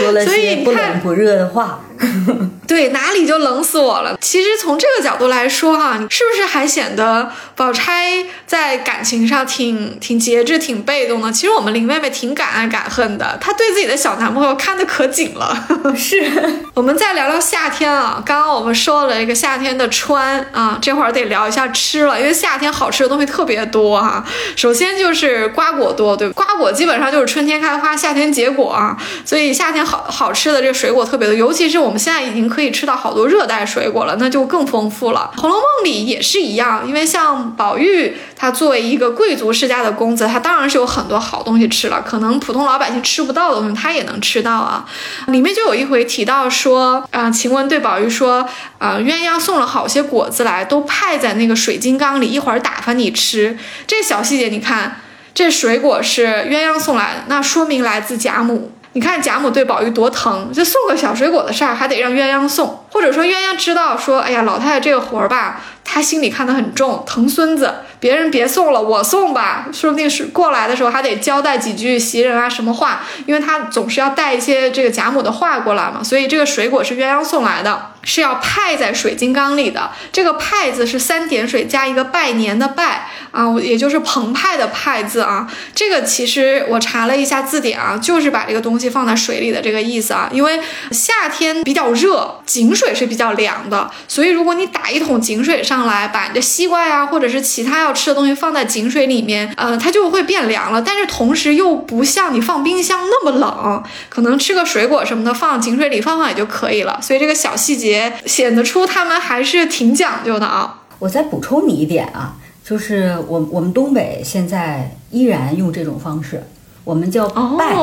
[0.00, 1.80] 说了些不冷不热的话。
[2.66, 4.16] 对，哪里就冷死我了。
[4.20, 11.30] 其实从这个角度来说，哈，是不是还显得宝钗在感情上挺挺节制、挺被动的？
[11.32, 15.68] 其实我们林妹妹挺敢爱敢恨的，她对自己的小男朋友看得可紧了。
[15.94, 16.16] 是，
[16.74, 18.22] 我们再聊聊夏天啊。
[18.24, 24.24] 刚刚我们说了一个夏天的穿啊，这会儿得聊一下吃了，因为夏天好吃的东西特别多哈。
[24.56, 31.89] 首先就是瓜果多，对瓜果基本上就是春天开花，夏天结果啊，所以夏天好好吃的这个水果特别多，尤其是我。
[31.90, 35.28] 我们现在已经可以吃到好多热带水果了，那就更丰富了。
[35.40, 44.86] 《红楼梦》里也是一样，因为像宝玉，他作为一个贵族世家的公子，他当然是有很多好东西吃了，可能普通老百姓吃不到的东西，他也能吃到啊。
[45.26, 53.58] 里面就有一回提到说，啊，晴雯对宝玉说，啊，鸳鸯送了好些果子来，都派在那个水晶缸里，一会儿打发你吃。
[53.88, 55.00] 这小细节，你看，
[55.34, 58.70] 这水果是鸳鸯送来的，那说明来自贾母。
[58.92, 77.86] 你看贾母对宝玉多疼，这送个小水果的事儿还得让鸳鸯送，或者说鸳鸯知道说，哎呀，老太太这个活儿吧，她心里看得很重，疼孙子，别人别送了，我送吧，说不定是过来的时候还得交代几句袭人啊什么话，因为她总是要带一些这个贾母的话过来嘛，所以这个水果是鸳鸯送来的。
[78.02, 85.46] 是要派在水晶缸里的，这个派字是三点水加一个拜年的拜啊，也就是澎湃的湃字啊。
[85.74, 90.30] 这个其实我查了一下字典啊，就是把这个东西放在水里的这个意思啊。
[90.32, 90.58] 因为
[90.90, 100.80] 夏天比较热，井水是比较凉的，所以如果你打一桶井水上来，把你的西瓜呀或者是其他要吃的东西放在井水里面，呃，它就会变凉了。
[100.80, 106.98] 但是同时又不像你放冰箱那么冷，可能吃个水果什么的放井水里放放也就可以了。
[107.02, 108.12] 所以这个小细节。
[108.24, 110.82] 显得出他们还是挺讲究的啊！
[111.00, 116.42] 我再补充你一点啊，就是我我们东北现在依然用这种方式，
[116.84, 117.74] 我们叫拜，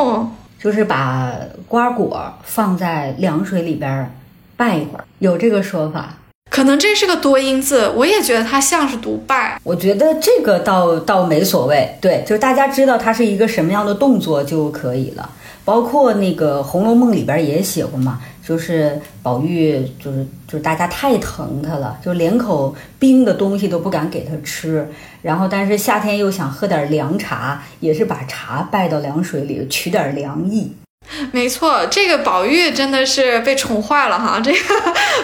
[0.58, 1.34] 就是把
[1.68, 4.17] 瓜果放在凉水里边
[4.58, 6.18] 拜一会儿，有这个说法。
[6.50, 9.60] 可能这是个多音字，我也觉得它像是读拜。
[9.64, 15.30] 我觉得这个倒倒没所谓，对，就是大家知道它是一个什么样的动作就可以了。
[15.64, 24.88] 包括那个《红楼梦》里边也写过嘛，就是宝玉就是就是大家太疼他了，就连口冰的东西都不敢给他吃，
[25.22, 30.72] 然后但是夏天又想喝点凉茶，也是把茶拜到凉水里取点凉意。
[31.32, 34.40] 没错，这个宝玉真的是被宠坏了哈。
[34.44, 34.58] 这个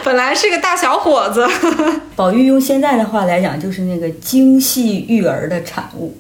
[0.04, 1.48] 本来是个大小伙子，
[2.16, 6.16] 宝玉用现在的话来讲，就是那个精细育儿的产物。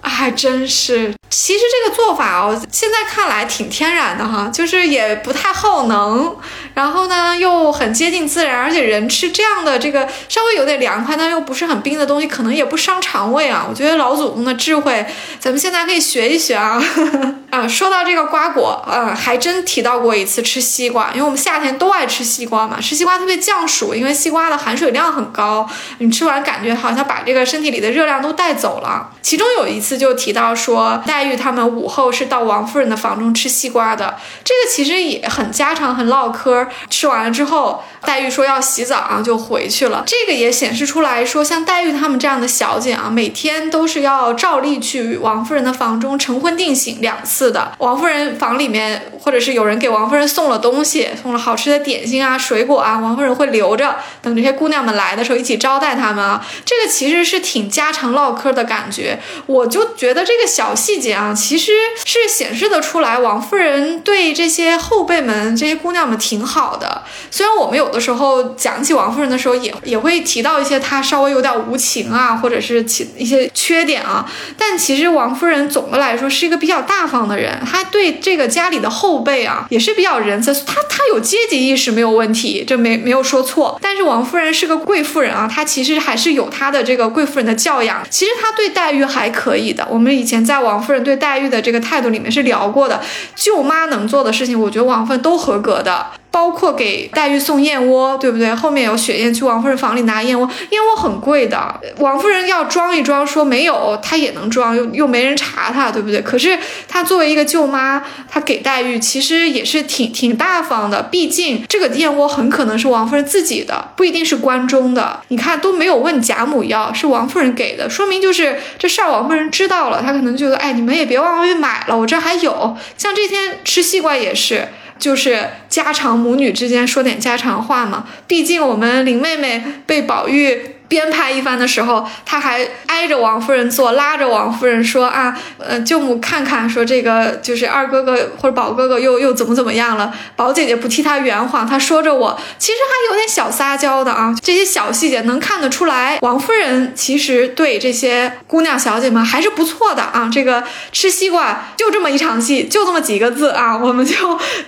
[0.00, 1.12] 还真是。
[1.28, 6.34] 其实这个做法哦，现在看来挺天然的哈，就是也不太耗能，
[6.78, 13.66] 然后呢又很接近自然，而且人吃这样的这个稍微有点凉快但又不是很冰的东西，可能也不伤肠胃啊。
[13.68, 15.04] 我觉得老祖宗的智慧，
[15.40, 16.80] 咱们现在可以学一学啊。
[17.50, 25.68] 啊，说到这个瓜果，呃，还真提到过一次吃西瓜，因为我们夏天都爱吃西瓜嘛，吃西瓜特别降暑，因为西瓜的含水量很高，
[25.98, 29.10] 你吃完感觉好像把这个身体里的热量都带走了。
[29.22, 31.02] 其中有一次就提到说。
[31.06, 34.14] 黛玉他们午后是到王夫人的房中吃西瓜的，
[34.44, 36.67] 这个其实也很家常，很唠嗑。
[36.88, 40.04] 吃完了之后，黛玉说要洗澡啊，就回去了。
[40.06, 47.72] 这个也显示出来说，像黛玉他们这样的小姐啊，每天都是要照例去王夫人的房中晨昏定省两次的。
[47.78, 56.44] 王夫人房里面，或者是有人给王夫人送了东西，送了好吃的点心啊、水果啊，王夫人会留着，等这些姑娘们来的时候一起招待他们啊。
[56.64, 61.08] 这个其实是挺家常唠嗑的感觉，我就觉得这个小细节。
[61.08, 61.72] 啊，其实
[62.04, 67.02] 是显示得出来，王夫人对这些后辈们、这些姑娘们挺好好的。
[67.30, 74.28] 虽然我们有的时候讲起王夫人的时候，也也会提到一些她稍微有点无情啊，或者是其一些缺点啊，
[74.58, 80.52] 但其实王夫人总的来说是一个比较大方的人，她对这个家里的后辈啊也是比较仁慈。
[80.64, 83.78] 她她有阶级意识没有问题，这没没有说错。
[83.80, 88.04] 但是王夫人是个贵妇人啊，她其实还是有她的这个贵妇人的教养。
[88.10, 89.86] 其实她对黛玉还可以的。
[89.90, 90.98] 我们以前在王夫人。
[90.98, 93.00] 对黛玉的这个态度里面是聊过的，
[93.36, 96.04] 舅妈能做的事情，我觉得王夫人都合格的。
[96.30, 98.54] 包括给黛玉送燕窝，对不对？
[98.54, 101.74] 后面有雪雁去王夫人房里拿燕窝，燕窝很贵的。
[101.98, 106.20] 王夫人要装一装，说没有，她也能装，又又没人查她，对不对？
[106.20, 111.02] 可是她作为一个舅妈，她给黛玉其实也是挺挺大方的。
[111.04, 115.20] 毕竟这个燕窝很可能是王夫人自己的，不一定是关中的。
[115.28, 122.76] 你看都没有问贾母要，是王夫人给的，说明就是这事儿王夫人知道了，她可能觉得，哎，你们也别往外面买了，我这还有。
[122.96, 124.68] 像这天吃西瓜也是。
[124.98, 130.77] 就是家常母女之间说点家常话嘛，毕竟我们林妹妹被宝玉。
[130.88, 140.12] 编排一番的时候，他还挨着王夫人坐，拉着王夫人说啊，呃，舅母看看，说这个就是二哥哥或者宝哥哥又又怎么怎么样了。
[140.34, 144.34] 宝姐姐不替他圆谎，他说着我其实还有点小撒娇的啊。
[144.42, 150.30] 这些小细节能看得出来，王夫人其实对这些姑娘小姐们还是不错的啊。
[150.32, 154.14] 这个吃西瓜就这么一场戏，就这么几个字啊，我们就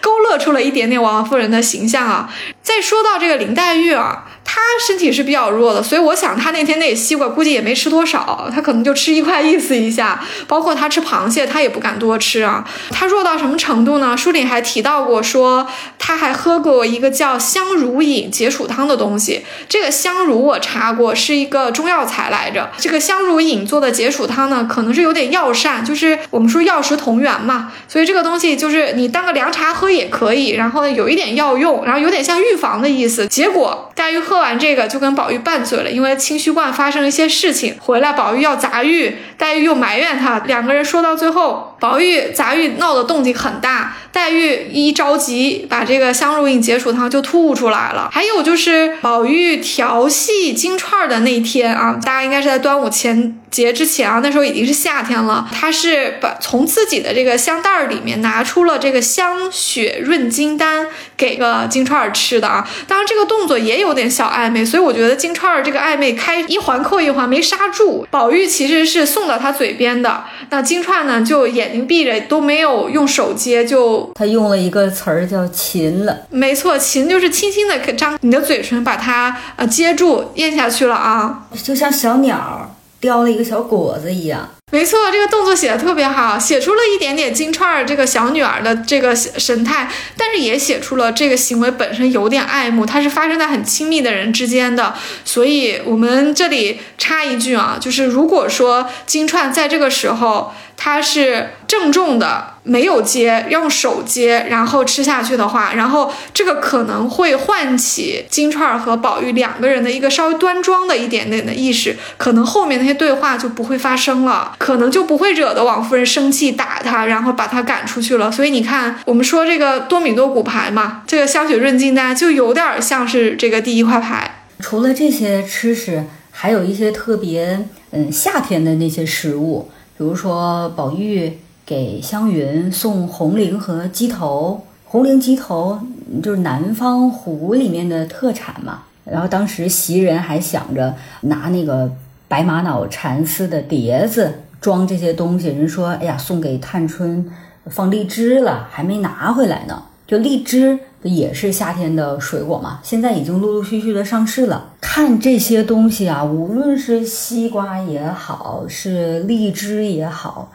[0.01, 2.31] 勾勒出了一点点王夫人的形象啊。
[2.71, 4.27] 再说到这个林黛玉啊。
[4.53, 10.21] 她身体是比较弱的，所以我想她那天那西瓜估计也没吃多少，她可能就吃一块意思一下。
[10.49, 12.65] 包括她吃螃蟹，她也不敢多吃啊。
[12.91, 14.17] 她弱到什么程度呢？
[14.17, 15.69] 书里还提到过，说
[16.01, 19.45] 她还喝过一个叫香茹饮解暑汤的东西。
[19.69, 22.71] 这个香茹我查过，是一个中药材来着。
[22.77, 27.71] 这个香茹饮做的解暑汤呢，可能是有点药膳，就是我们说药食同源嘛。
[27.87, 33.29] 所以这个东西就是你当个凉茶喝也可以，然后呢有一点药用，然后有点像预房的意思。
[33.29, 34.41] 结果黛玉喝。
[34.41, 48.09] 完这个就跟宝玉拌嘴了，因为清虚观发生了一些事情，回来宝玉要砸玉，黛玉又埋怨他，两个人说到最后，宝玉砸玉闹的动静很大，黛玉一着急把这个香茹饮解暑汤就吐出来了。
[48.11, 53.37] 还有就是宝玉调戏金钏的那一天啊，大家应该是在端午前。
[53.51, 55.45] 节之前啊，那时候已经是夏天了。
[55.53, 60.87] 他是把从自己的这个香袋儿里面拿出了这个香雪润金丹，
[61.17, 62.67] 给个金钏儿吃的啊。
[62.89, 68.07] 当然，这个动作也有点小暧昧，所以我觉得金钏儿这个暧昧开一环扣一环，没刹住。
[68.11, 76.23] 宝玉其实是送到他嘴边的，那金钏呢就眼睛闭着，都没有用手接，就他用了一个词儿叫“擒”了。
[76.31, 82.75] 没错，擒就是轻轻的张你的嘴唇，把它呃接住咽下去了啊，就像小鸟。
[83.01, 94.95] 叼了一个小果子一样，没错，这个动作写的特别好，写出了一点点金钏儿这个小女儿的这个神态，但是也写出了这个行为本身有点爱慕，它是发生在很亲密的人之间的。
[95.25, 100.53] 所以我们这里插一句啊，就是如果说金钏在这个时候。
[100.83, 118.31] 她是郑重的，没有接，用手接，然后吃下去的话，然后这个可能会唤起金钏儿和宝玉两个人的一个稍微端庄的一点点的意识，可能后面那些对话就不会发生了，可能就不会惹得王夫人生气打他，然后把他赶出去了。
[118.31, 124.45] 所以你看，我们说这个多米多骨牌嘛，这个香雪润金丹就有点像是这个第一块牌。
[124.61, 129.69] 除了这些吃食，还有一些特别嗯夏天的那些食物。
[129.99, 131.39] 比如说，宝玉
[131.71, 135.79] 给湘云送红绫和鸡头，红绫鸡头
[136.21, 138.83] 就是南方湖里面的特产嘛。
[139.05, 141.89] 然后当时袭人还想着拿那个
[142.27, 147.25] 白玛瑙蚕丝的碟子装这些东西，人说：“哎呀，送给探春
[147.67, 154.71] 放荔枝了，还没拿回来呢。”就荔枝也是夏天的水果嘛，现在已经陆陆续续的上市了。
[154.81, 160.51] 看这些东西啊，无论是西瓜也好，是荔枝也好，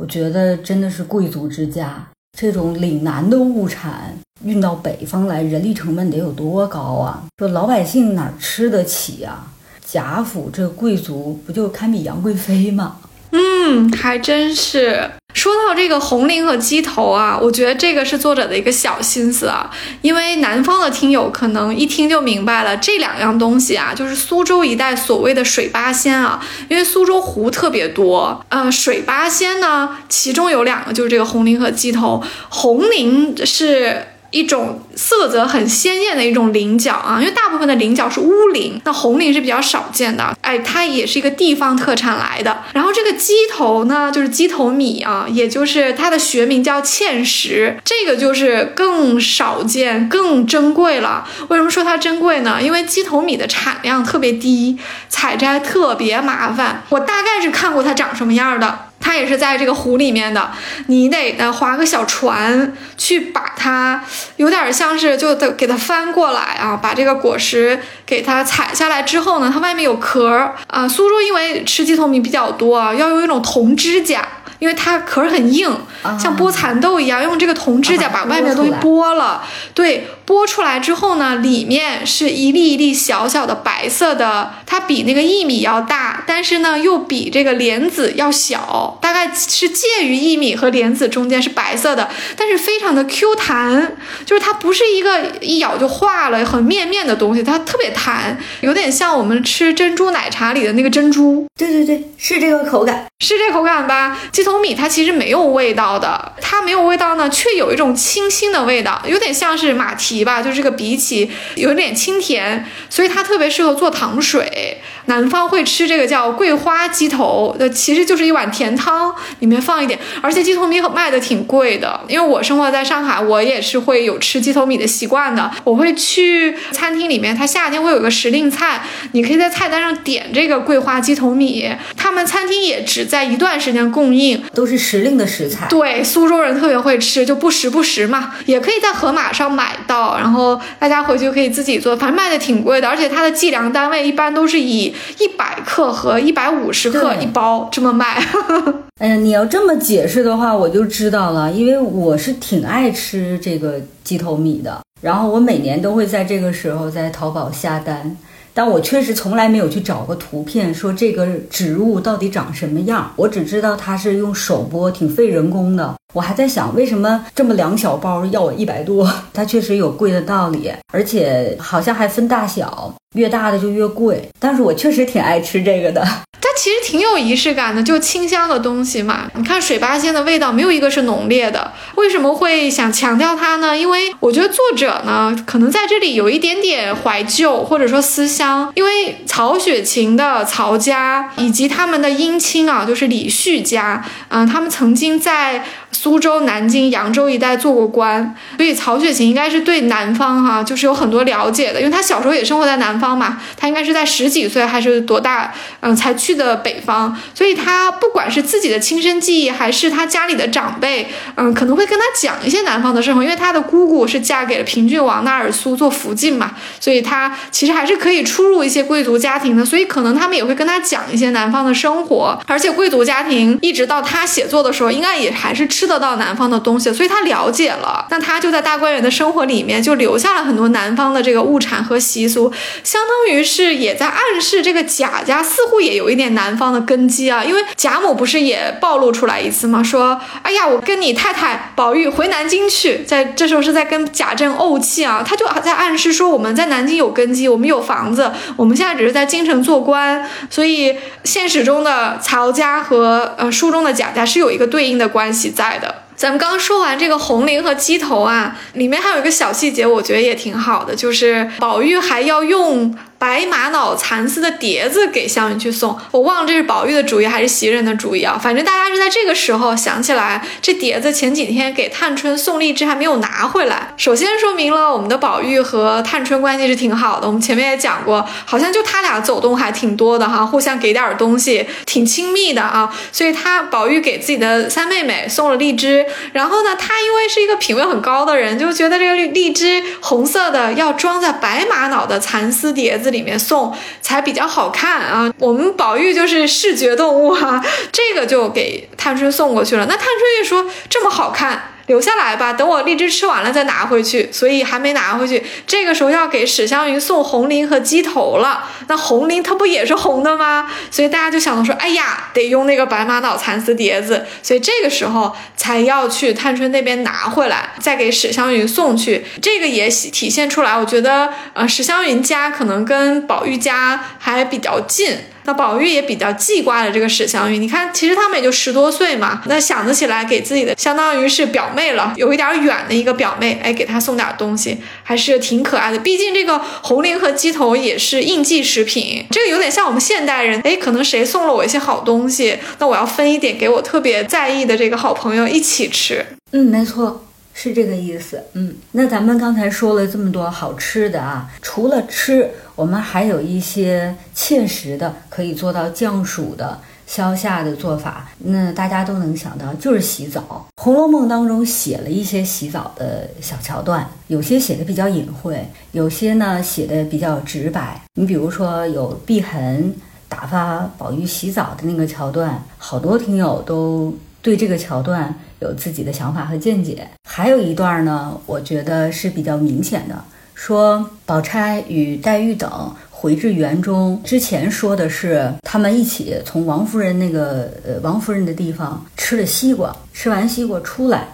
[0.00, 2.08] 我觉得真的是贵族之家。
[2.38, 7.22] 这种岭南的物产运到北方来，人力成本得有多高啊？
[7.36, 9.44] 说老百姓哪吃得起呀？
[9.84, 12.96] 贾府这贵族不就堪比杨贵妃吗？
[13.32, 15.10] 嗯，还真是。
[15.32, 19.70] 说到这个红菱和鸡头啊，我觉得这个是作者的一个小心思啊，
[20.02, 34.06] 因为南方的听友可能一听就明白了，这两样东西啊，就是苏州一带所谓的水八仙啊，因为苏州湖特别多，呃，水八仙呢，其中有两个就是这个红菱和鸡头，红菱是。
[34.30, 40.36] 一种色泽很鲜艳的一种菱角啊，因为大部分的菱角是乌菱，那红菱是比较少见的。
[40.40, 42.62] 哎，它也是一个地方特产来的。
[42.72, 51.26] 然后这个鸡头呢，就是鸡头米啊，也就是它的学名叫芡实，这个就是更少见、更珍贵了。
[51.48, 52.58] 为什么说它珍贵呢？
[52.62, 54.78] 因为鸡头米的产量特别低，
[55.08, 56.84] 采摘特别麻烦。
[56.90, 58.89] 我大概是看过它长什么样的。
[59.00, 60.50] 它也是在这个湖里面的，
[60.86, 64.04] 你得呃划个小船去把它，
[64.36, 70.86] 有点像是就得给它翻过来啊，把这个果实给它采下来之后呢，它外面有壳儿啊。
[70.86, 74.28] 苏州因为吃鸡头米比较多啊，要用一种铜指甲。
[74.58, 75.74] 因为它壳很硬，
[76.22, 79.42] 像剥蚕豆一样，用这个铜指甲把外面的东西剥了。
[79.72, 101.44] 对，剥出来之后呢，里面是一粒一粒小小的白色的，它比那个薏米要大，但是呢又比这个莲子要小，大概是介于薏米和莲子中间，是白色的，但是非常的 Q 弹，就是它不是一个一咬就化了很面面的东西，它特别弹，有点像我们吃珍珠奶茶里的那个珍珠。
[101.58, 104.16] 对对对，是这个口感，是这口感吧？
[104.30, 104.60] 鸡头。
[104.60, 114.78] 米它其实没有味道的，它没有味道呢，却有一种清新的味道，有点像是马蹄吧，就是这个比起有点清甜，所以它特别适合做糖水。
[115.06, 122.00] 南方会吃这个叫桂花鸡头，那其实就是一碗甜汤，里面放一点，而且鸡头米卖的挺贵的。
[122.06, 125.50] 因为我生活在上海，我也是会有吃鸡头米的习惯的。
[125.64, 128.82] 我会去餐厅里面，它夏天会有个时令菜，
[129.12, 131.68] 你可以在菜单上点这个桂花鸡头米。
[131.96, 135.66] 他们餐厅也只在一段时间供应，都是时令的食材。
[135.68, 144.94] 对，苏州人特别会吃，就不时不食嘛，也可以在盒马上买到，然后大家回去可以自己做，反正卖的挺贵的，而且它的计量单位一般都是以。
[145.18, 148.22] 一百克和一百五十克一包这么卖。
[149.00, 158.16] 哎呀，你要这么解释的话，我就知道了，因为我是挺爱吃这个鸡头米的，然后我每年都会在这个时候在淘宝下单。
[158.60, 163.10] 但我确实从来没有去找个图片，说这个植物到底长什么样。
[163.16, 165.94] 我只知道它是用手剥，挺费人工的。
[166.12, 169.10] 我还在想，为什么这么两小包要我一百多？
[169.32, 174.28] 它确实有贵的道理，而且好像还分大小，越大的就越贵。
[174.38, 176.06] 但是我确实挺爱吃这个的。
[176.42, 179.30] 它其实挺有仪式感的，就清香的东西嘛。
[179.36, 183.78] 你看水八仙的味道没有一个是浓烈的，为什么会想强调它呢？
[183.78, 188.49] 因为我觉得作者呢，可能在这里有一点点怀旧或者说思乡。
[188.74, 195.64] 因为曹雪芹的曹家以及他们的姻亲啊，就是李旭家，嗯，他们曾经在。
[195.92, 203.40] 苏州、南京、扬州一带做过官，所以曹雪芹应该是对南方哈，就是有很多了解的，因为他小时候也生活在南方嘛。
[203.56, 207.16] 他应该是在十几岁还是多大，嗯，才去的北方。
[207.34, 219.64] 所以他不管是自己的亲身记忆，还是他家里的长辈，嗯，可能会跟他讲一些南方的生活，因为他的姑姑是嫁给了平郡王纳尔苏做福晋嘛，所以他其实还是可以出入一些贵族家庭的。
[219.64, 225.90] 所以可能他们也会跟他讲一些南方的生活，而且贵族家庭一直到他写作的时候，应该也还是吃。
[225.90, 228.06] 得到南方的东西，所以他了解了。
[228.10, 232.52] 那他就在大观园的生活里面就留下了很多南方的这个物产和习俗，
[232.84, 237.42] 相当于是也在暗示这个贾家似乎也有一点南方的根基啊。
[237.42, 239.82] 因为贾母不是也暴露出来一次吗？
[239.82, 245.24] 说，哎呀，我跟你太太宝玉回南京去，在这时候是在跟贾政怄气啊。
[245.26, 256.02] 他就在暗示说，我们在南京有根基，我们有房子，我们现在只是在京城做官，所以现实中的曹家和呃书中的贾家是有一个对应的关系在的。
[256.16, 262.94] 咱们刚说完这个红绫和鸡头啊，里面还有一个小细节，我觉得也挺好的，就是宝玉还要用。
[263.20, 268.40] 白玛瑙蚕丝的碟子给湘云去送，我忘了这是宝玉的主意还是袭人的主意啊？
[268.42, 273.92] 反正大家是在这个时候想起来，这碟子前几天给探春送荔枝还没有拿回来。
[273.98, 277.26] 首先说明了我们的宝玉和探春关系是挺好的。
[277.26, 282.90] 我们前面也讲过，好像就他俩走动还挺多的哈，互相给点东西，挺亲密的啊。
[283.12, 293.09] 所以他宝玉给自己的三妹妹送了荔枝，然后呢，他因为是一个品味很高的人，就觉得这个荔荔枝红色的要装在白玛瑙的蚕丝碟子。
[293.10, 295.32] 里面送才比较好看啊！
[295.38, 299.86] 我们宝玉就是视觉动物啊，这个就给探春送过去了。
[299.86, 301.69] 那探春又说这么好看。
[301.90, 305.42] 留下来吧，等我荔枝吃完了再拿回去，所以还没拿回去。
[305.66, 308.70] 这个时候要给史湘云送红绫和鸡头了。
[308.86, 310.70] 那红绫它不也是红的吗？
[310.88, 314.24] 所以大家就想到说，哎呀，得用那个白玛瑙蚕丝碟子。
[314.40, 319.26] 所以这个时候才要去探春那边拿回来，再给史湘云送去。
[319.42, 325.18] 这个也体现出来，我觉得，呃，史湘云家可能跟宝玉家还比较近。
[325.50, 335.98] 那宝玉也比较记挂着这个史湘云，你看，其实他们也就十多岁嘛，那想得起来给自己的相当于是表妹了，有一点远的一个表妹，哎，给她送点东西，还是挺可爱的。
[335.98, 346.24] 毕竟这个红绫和鸡头也是应季食品，这个有点像我们现代人，哎，可能谁送了我一些好东西，那我要分一点给我特别在意的这个好朋友一起吃。
[346.52, 347.24] 嗯，没错。
[347.52, 358.28] 是这个意思，嗯，那咱们刚才说了这么多好吃的啊，除了吃，我们还有一些切实的可以做到降暑的、消夏的做法。
[358.38, 360.66] 那大家都能想到，就是洗澡。
[360.82, 368.00] 《红楼梦》当中写了一些洗澡的小桥段，有些写的比较隐晦，有些呢写的比较直白。
[368.14, 369.94] 你比如说有碧痕
[370.28, 375.34] 打发宝玉洗澡的那个桥段，好多听友都对这个桥段。
[375.60, 380.14] 有自己的想法和见解，还有一段呢，我觉得是比较明显的，
[380.54, 391.28] 说宝钗与黛玉等回至园中之前说的是他们一起从王夫人那个呃王夫人的地方吃了西瓜，吃完西瓜出来。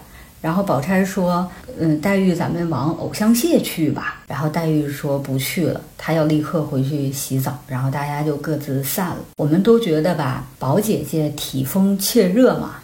[0.47, 1.45] 然后宝钗说
[1.77, 9.17] ：“嗯，黛玉，咱们往藕香榭去吧。”然后黛玉说：“不去了，她要立刻回去洗澡。”然后大家就各自散了。
[9.39, 12.77] 我们都觉得吧，宝姐姐体风怯热嘛，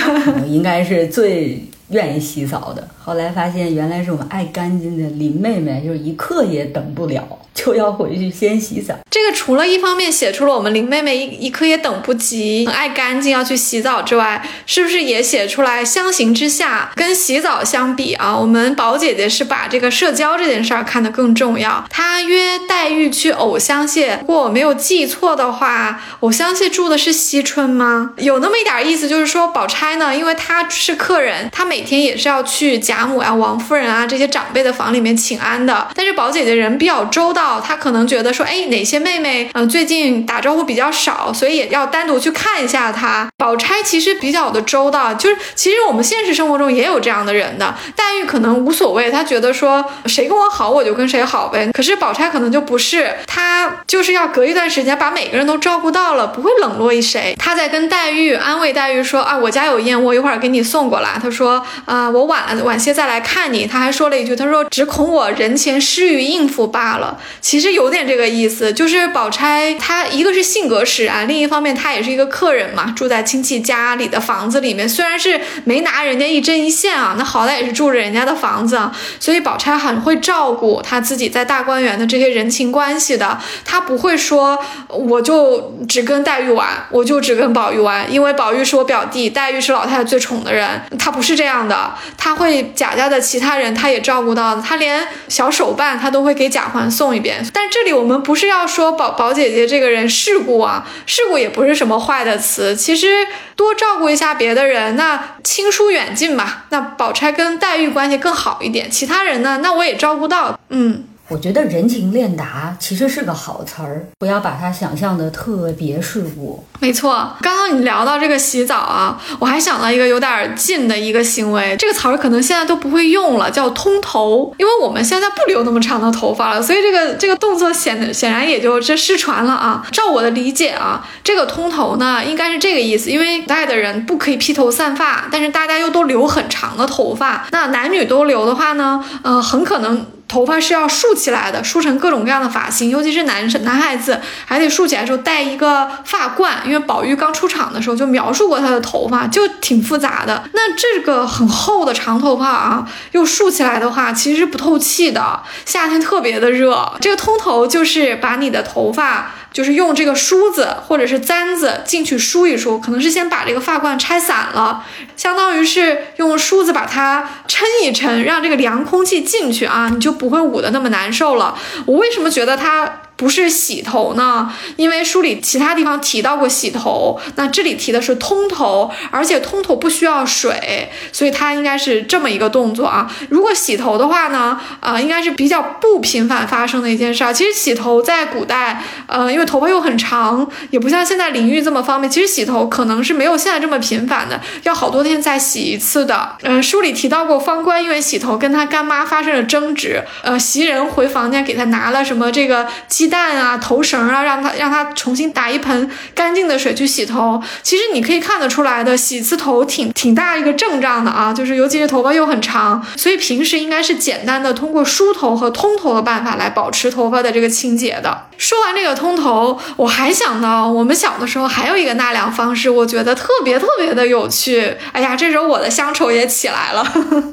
[0.48, 2.88] 应该是最愿意洗澡的。
[2.98, 7.22] 后来发现，原来是我们爱干净的林妹妹，就是一刻也等不了。
[7.54, 8.94] 就要回去先洗澡。
[9.10, 21.84] 这个除了一方面写出了我们林妹妹一一刻也等不及，很爱干净要去洗澡之外，是不是也写出来相形之下，跟洗澡相比啊，我们宝姐姐是把这个社交这件事儿看得更重要。
[21.90, 28.12] 她约黛玉去藕香榭，如果我没有记错的话，藕香榭住的是惜春吗？
[28.18, 35.88] 有那么一点意思，就是说宝钗呢，因为她是客人，她每天也是要去贾母啊、王夫人啊这些长辈的房里面请安的。
[35.94, 37.49] 但是宝姐姐人比较周到。
[37.58, 43.26] 他可能觉得说，哎，哪些妹妹，嗯，最近打招呼比较少，所以也要单独去看一下她。
[43.38, 47.74] 宝钗其实比较的周到，就是其实我们现实生活中也有这样的人的。
[47.96, 51.70] 黛玉可能无所谓，她觉得说谁跟我好，我就跟谁好呗。
[51.72, 57.34] 可是宝钗可能就不是，她就是要隔一段时间把每个人都照顾到了，不会冷落一谁。
[57.38, 61.18] 她在跟黛玉安慰黛玉说，啊，我家有燕窝，一会儿给你送过来。
[61.22, 63.66] 她说，啊，我晚晚些再来看你。
[63.66, 67.18] 她还说了一句，她说只恐我人前失于应付罢了。
[67.40, 78.78] 其实有点这个意思，就是宝钗她一个是性格使然，另一方面她也是一个客人嘛，住在亲戚家里的房子里面，虽然是没拿人家一针一线啊，那好歹也是住着人家的房子，
[79.18, 84.58] 所以宝钗很会照顾她自己在大观园的这些人情关系的，她不会说
[84.88, 97.19] 我就只跟黛玉玩，我就只跟宝玉玩，因为宝玉是我表弟，黛玉是老太太最宠的人，她不是这样的，她会贾家的其他人她也照顾到，她连小手办她都会给贾环送一
[97.52, 102.74] 但这里我们不是要说宝宝姐姐这个人世故啊，世故也不是什么坏的词。
[102.74, 106.62] 其实多照顾一下别的人，那亲疏远近嘛。
[106.70, 110.58] 那宝钗跟黛玉关系更好一点，其他人呢，那我也照顾到。
[110.68, 116.64] 嗯，我觉得人情练达其实是个好词儿，不要把它想象的特别世故。
[116.80, 129.86] 没错，刚刚你聊到这个洗澡啊，我还想到一个有点近的一个行为，这个词儿可能现在都不会用了，叫通头，因为我们现在不留那么长的头发了，所以这个这个动作显 显然也就这失传了啊。
[129.92, 140.04] 照我的理解啊，这个通头呢，应该是这个意思，因为古代的人不可以披头散发，但是大家又都留很长的头发，那男女都留的话呢，呃，很可能。
[140.30, 150.44] 头发是要竖起来的，梳成各种各样的发型，尤其是男生男孩子还得竖起来时候戴一个发冠，因为宝玉刚出场的时候就描述过他的头发，就挺复杂的。
[150.52, 156.92] 那这个很厚的长头发啊，又竖起来的话，其实是不透气的，夏天特别的热。
[157.00, 159.32] 这个通头就是把你的头发。
[159.52, 164.84] 就是用这个梳子或者是簪子进去梳一梳，可能是先把这个发冠拆散了，
[165.16, 171.58] 相当于是用梳子把它撑一撑，让这个凉空气进去啊，你就不会捂得那么难受了。
[171.86, 173.02] 我为什么觉得它？
[173.20, 183.14] 不是洗头呢，因为书里其他地方提到过洗头，那这里提的是通头，而且通头不需要水，所以它应该是这么一个动作啊。
[183.28, 187.30] 如果洗头的话呢，呃，应该是比较不频繁发生的一件事儿。
[187.30, 192.10] 其实洗头在古代，呃，因为头发又很长，也不像现在淋浴这么方便。
[192.10, 196.36] 其实洗头可能是没有现在这么频繁的，要好多天再洗一次的。
[196.44, 203.09] 嗯，书里提到过方官因为洗头跟他干妈发生了争执，呃，袭人回房间给他拿了什么这个鸡。
[203.10, 207.42] 蛋啊，头绳啊，让他让他重新打一盆干净的水去洗头。
[207.62, 218.26] 其实你可以看得出来的，洗一次头挺挺大一个阵仗的啊，就是尤其是头发又很长，所以平时应该是简单的通过梳头和通头的办法来保持头发的这个清洁的。
[218.38, 224.76] 说完这个通头，我还想到我们小的时候还有一个纳凉方式，我觉得特别特别的有趣。
[224.92, 226.86] 哎呀，这时候我的乡愁也起来了。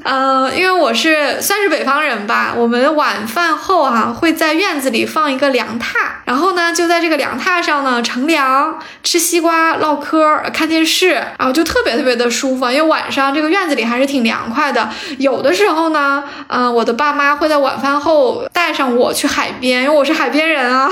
[0.03, 5.83] 嗯， 因为我是算是北方人吧，我们晚饭后哈会在院子里放一个凉凉榻，
[6.23, 12.65] 然后呢就在这个凉榻上呢乘凉、吃西瓜、唠嗑、看电视，然后就特别特别的舒服。
[12.69, 14.89] 因为晚上这个院子里还是挺凉快的。
[15.17, 20.89] 有的时候呢，嗯，我的爸妈会在晚饭后带上我去海边，因为我是海边人啊。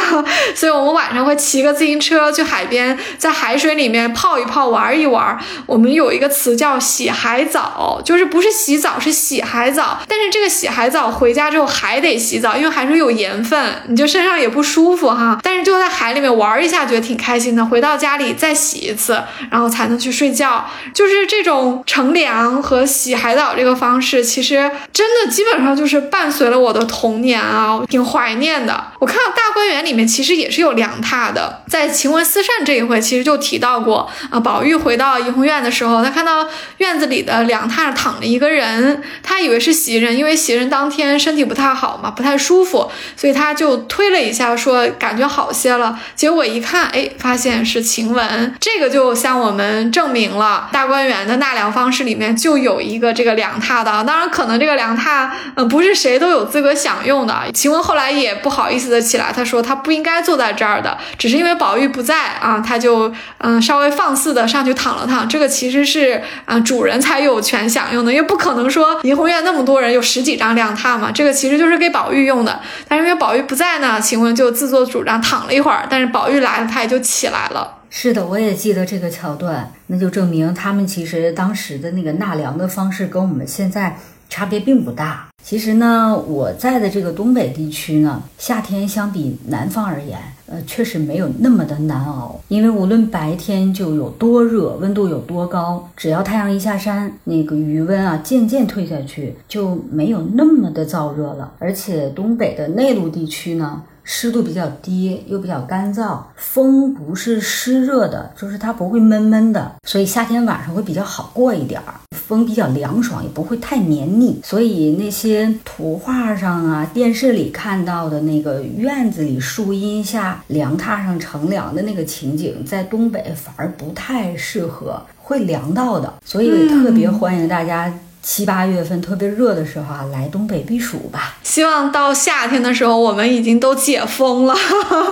[0.54, 5.38] 所以，我们晚上会骑个自行车去海边，在海水里面泡一泡，玩一玩。
[5.66, 10.00] 我们有一个词叫“洗海澡”，就是不是洗澡，是洗海澡。
[10.08, 15.40] 但是这个洗海澡回家之后还得洗澡，因为海水有盐分，你就身上也不舒服哈。
[15.42, 17.66] 但是就在海里面玩一下，觉得挺开心的。
[17.66, 20.70] 回到家里再洗一次，然后才能去睡觉。
[20.94, 28.92] 就是这种乘凉和洗海澡这个方式，其实真的基本上就是伴随了我的童年啊，挺怀念的。
[29.00, 29.96] 我看到大观园里。
[29.96, 34.38] 面其实也是有凉榻的，在晴雯思扇这一回，其实就提到过啊。
[34.38, 36.46] 宝玉回到怡红院的时候，他看到
[36.80, 45.98] 院子里的凉榻上躺着一个人，他以为是袭人，因为袭人当天身体不太好嘛，不太舒服，所以他就推了一下，他说感觉好些了。
[46.16, 54.04] 结果一看，哎，发现是晴雯，这个就向我们证明了大观园的纳凉方式里面就有一个这个凉榻的。
[54.04, 57.36] 当然，可能这个凉榻，嗯，不是谁都有资格享用的。
[57.54, 59.76] 晴雯后来也不好意思的起来，他说他。
[59.86, 65.30] 不应该坐在这儿的，只是因为宝玉不在啊，他就嗯稍微放肆的上去躺了躺。
[65.30, 72.60] 这个其实是啊主人才有权享用的，因为不可能说怡红院那么多人有十几张凉榻嘛，这个其实就是给宝玉用的。
[72.88, 77.80] 但是因为宝玉不在呢，晴雯就自作主张躺了一会儿，但是宝玉来了，他也就起来了。
[77.90, 83.98] 是的，我也记得这个桥段，那就证明他们其实当时的那个纳凉的方式跟我们现在
[84.30, 85.28] 差别并不大。
[85.42, 92.38] 其实呢，我在的这个东北地区呢，夏天相比南方而言，呃，确实没有那么的难熬。
[92.48, 101.54] 因为无论白天就有多热，温度有多高，只要太阳一下山，那个余温啊渐渐退下去，就没有那么的燥热了。
[101.60, 103.84] 而且东北的内陆地区呢。
[104.06, 114.40] 湿度比较低，又比较干燥，风不是湿热的，就是它不会闷闷的，所以夏天晚上会比较好过一点儿，风比较凉爽，也不会太黏腻。
[114.44, 126.14] 所以那些图画上啊、电视里看到的那个院子里树荫下凉榻上乘凉的那个情景，在东北反而不太适合，会凉到的。
[126.24, 127.92] 所以特别欢迎大家。
[128.28, 131.38] 七八月份特别热的时候啊，来东北避暑吧。
[131.44, 134.56] 希望到夏天的时候，我们已经都解封了。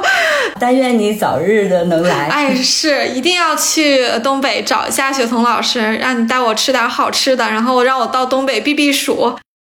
[0.59, 2.25] 但愿你早日的能来。
[2.27, 9.35] 哎，是一定要去东北找一下雪桐老师，让你带我吃点好吃的，然后让我到东北避避暑。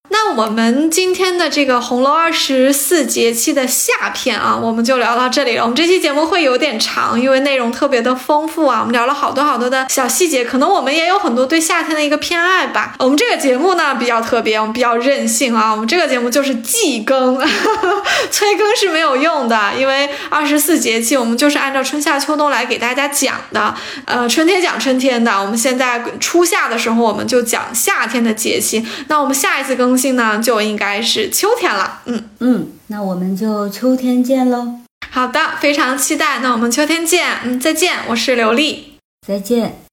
[0.09, 5.63] 那我们今天的这个红楼二十四节气的下篇啊，我们就聊到这里了。
[5.63, 12.95] 我们这期节目会有点长，因为内容特别的丰富啊，我们聊了好多好多的小细节，可能我们也有很多对夏天的一个偏爱吧。
[12.99, 17.37] 我们这个节目呢比较特别，我们比较任性啊，我们这个节目就是季更，
[18.31, 23.73] 催更是没有用的，因为二十四节气我们就是按照春夏秋冬来给大家讲的。
[24.05, 28.85] 呃，春天讲春天的，我们现在初夏的时候我们就讲夏天的节气。
[29.07, 32.01] 那我们下一次更信呢，就应该是秋天了。
[32.05, 34.79] 嗯嗯，那我们就秋天见喽。
[35.11, 36.39] 好的，非常期待。
[36.39, 37.39] 那我们秋天见。
[37.43, 37.99] 嗯，再见。
[38.09, 38.95] 我是刘丽。
[39.25, 39.84] 再见。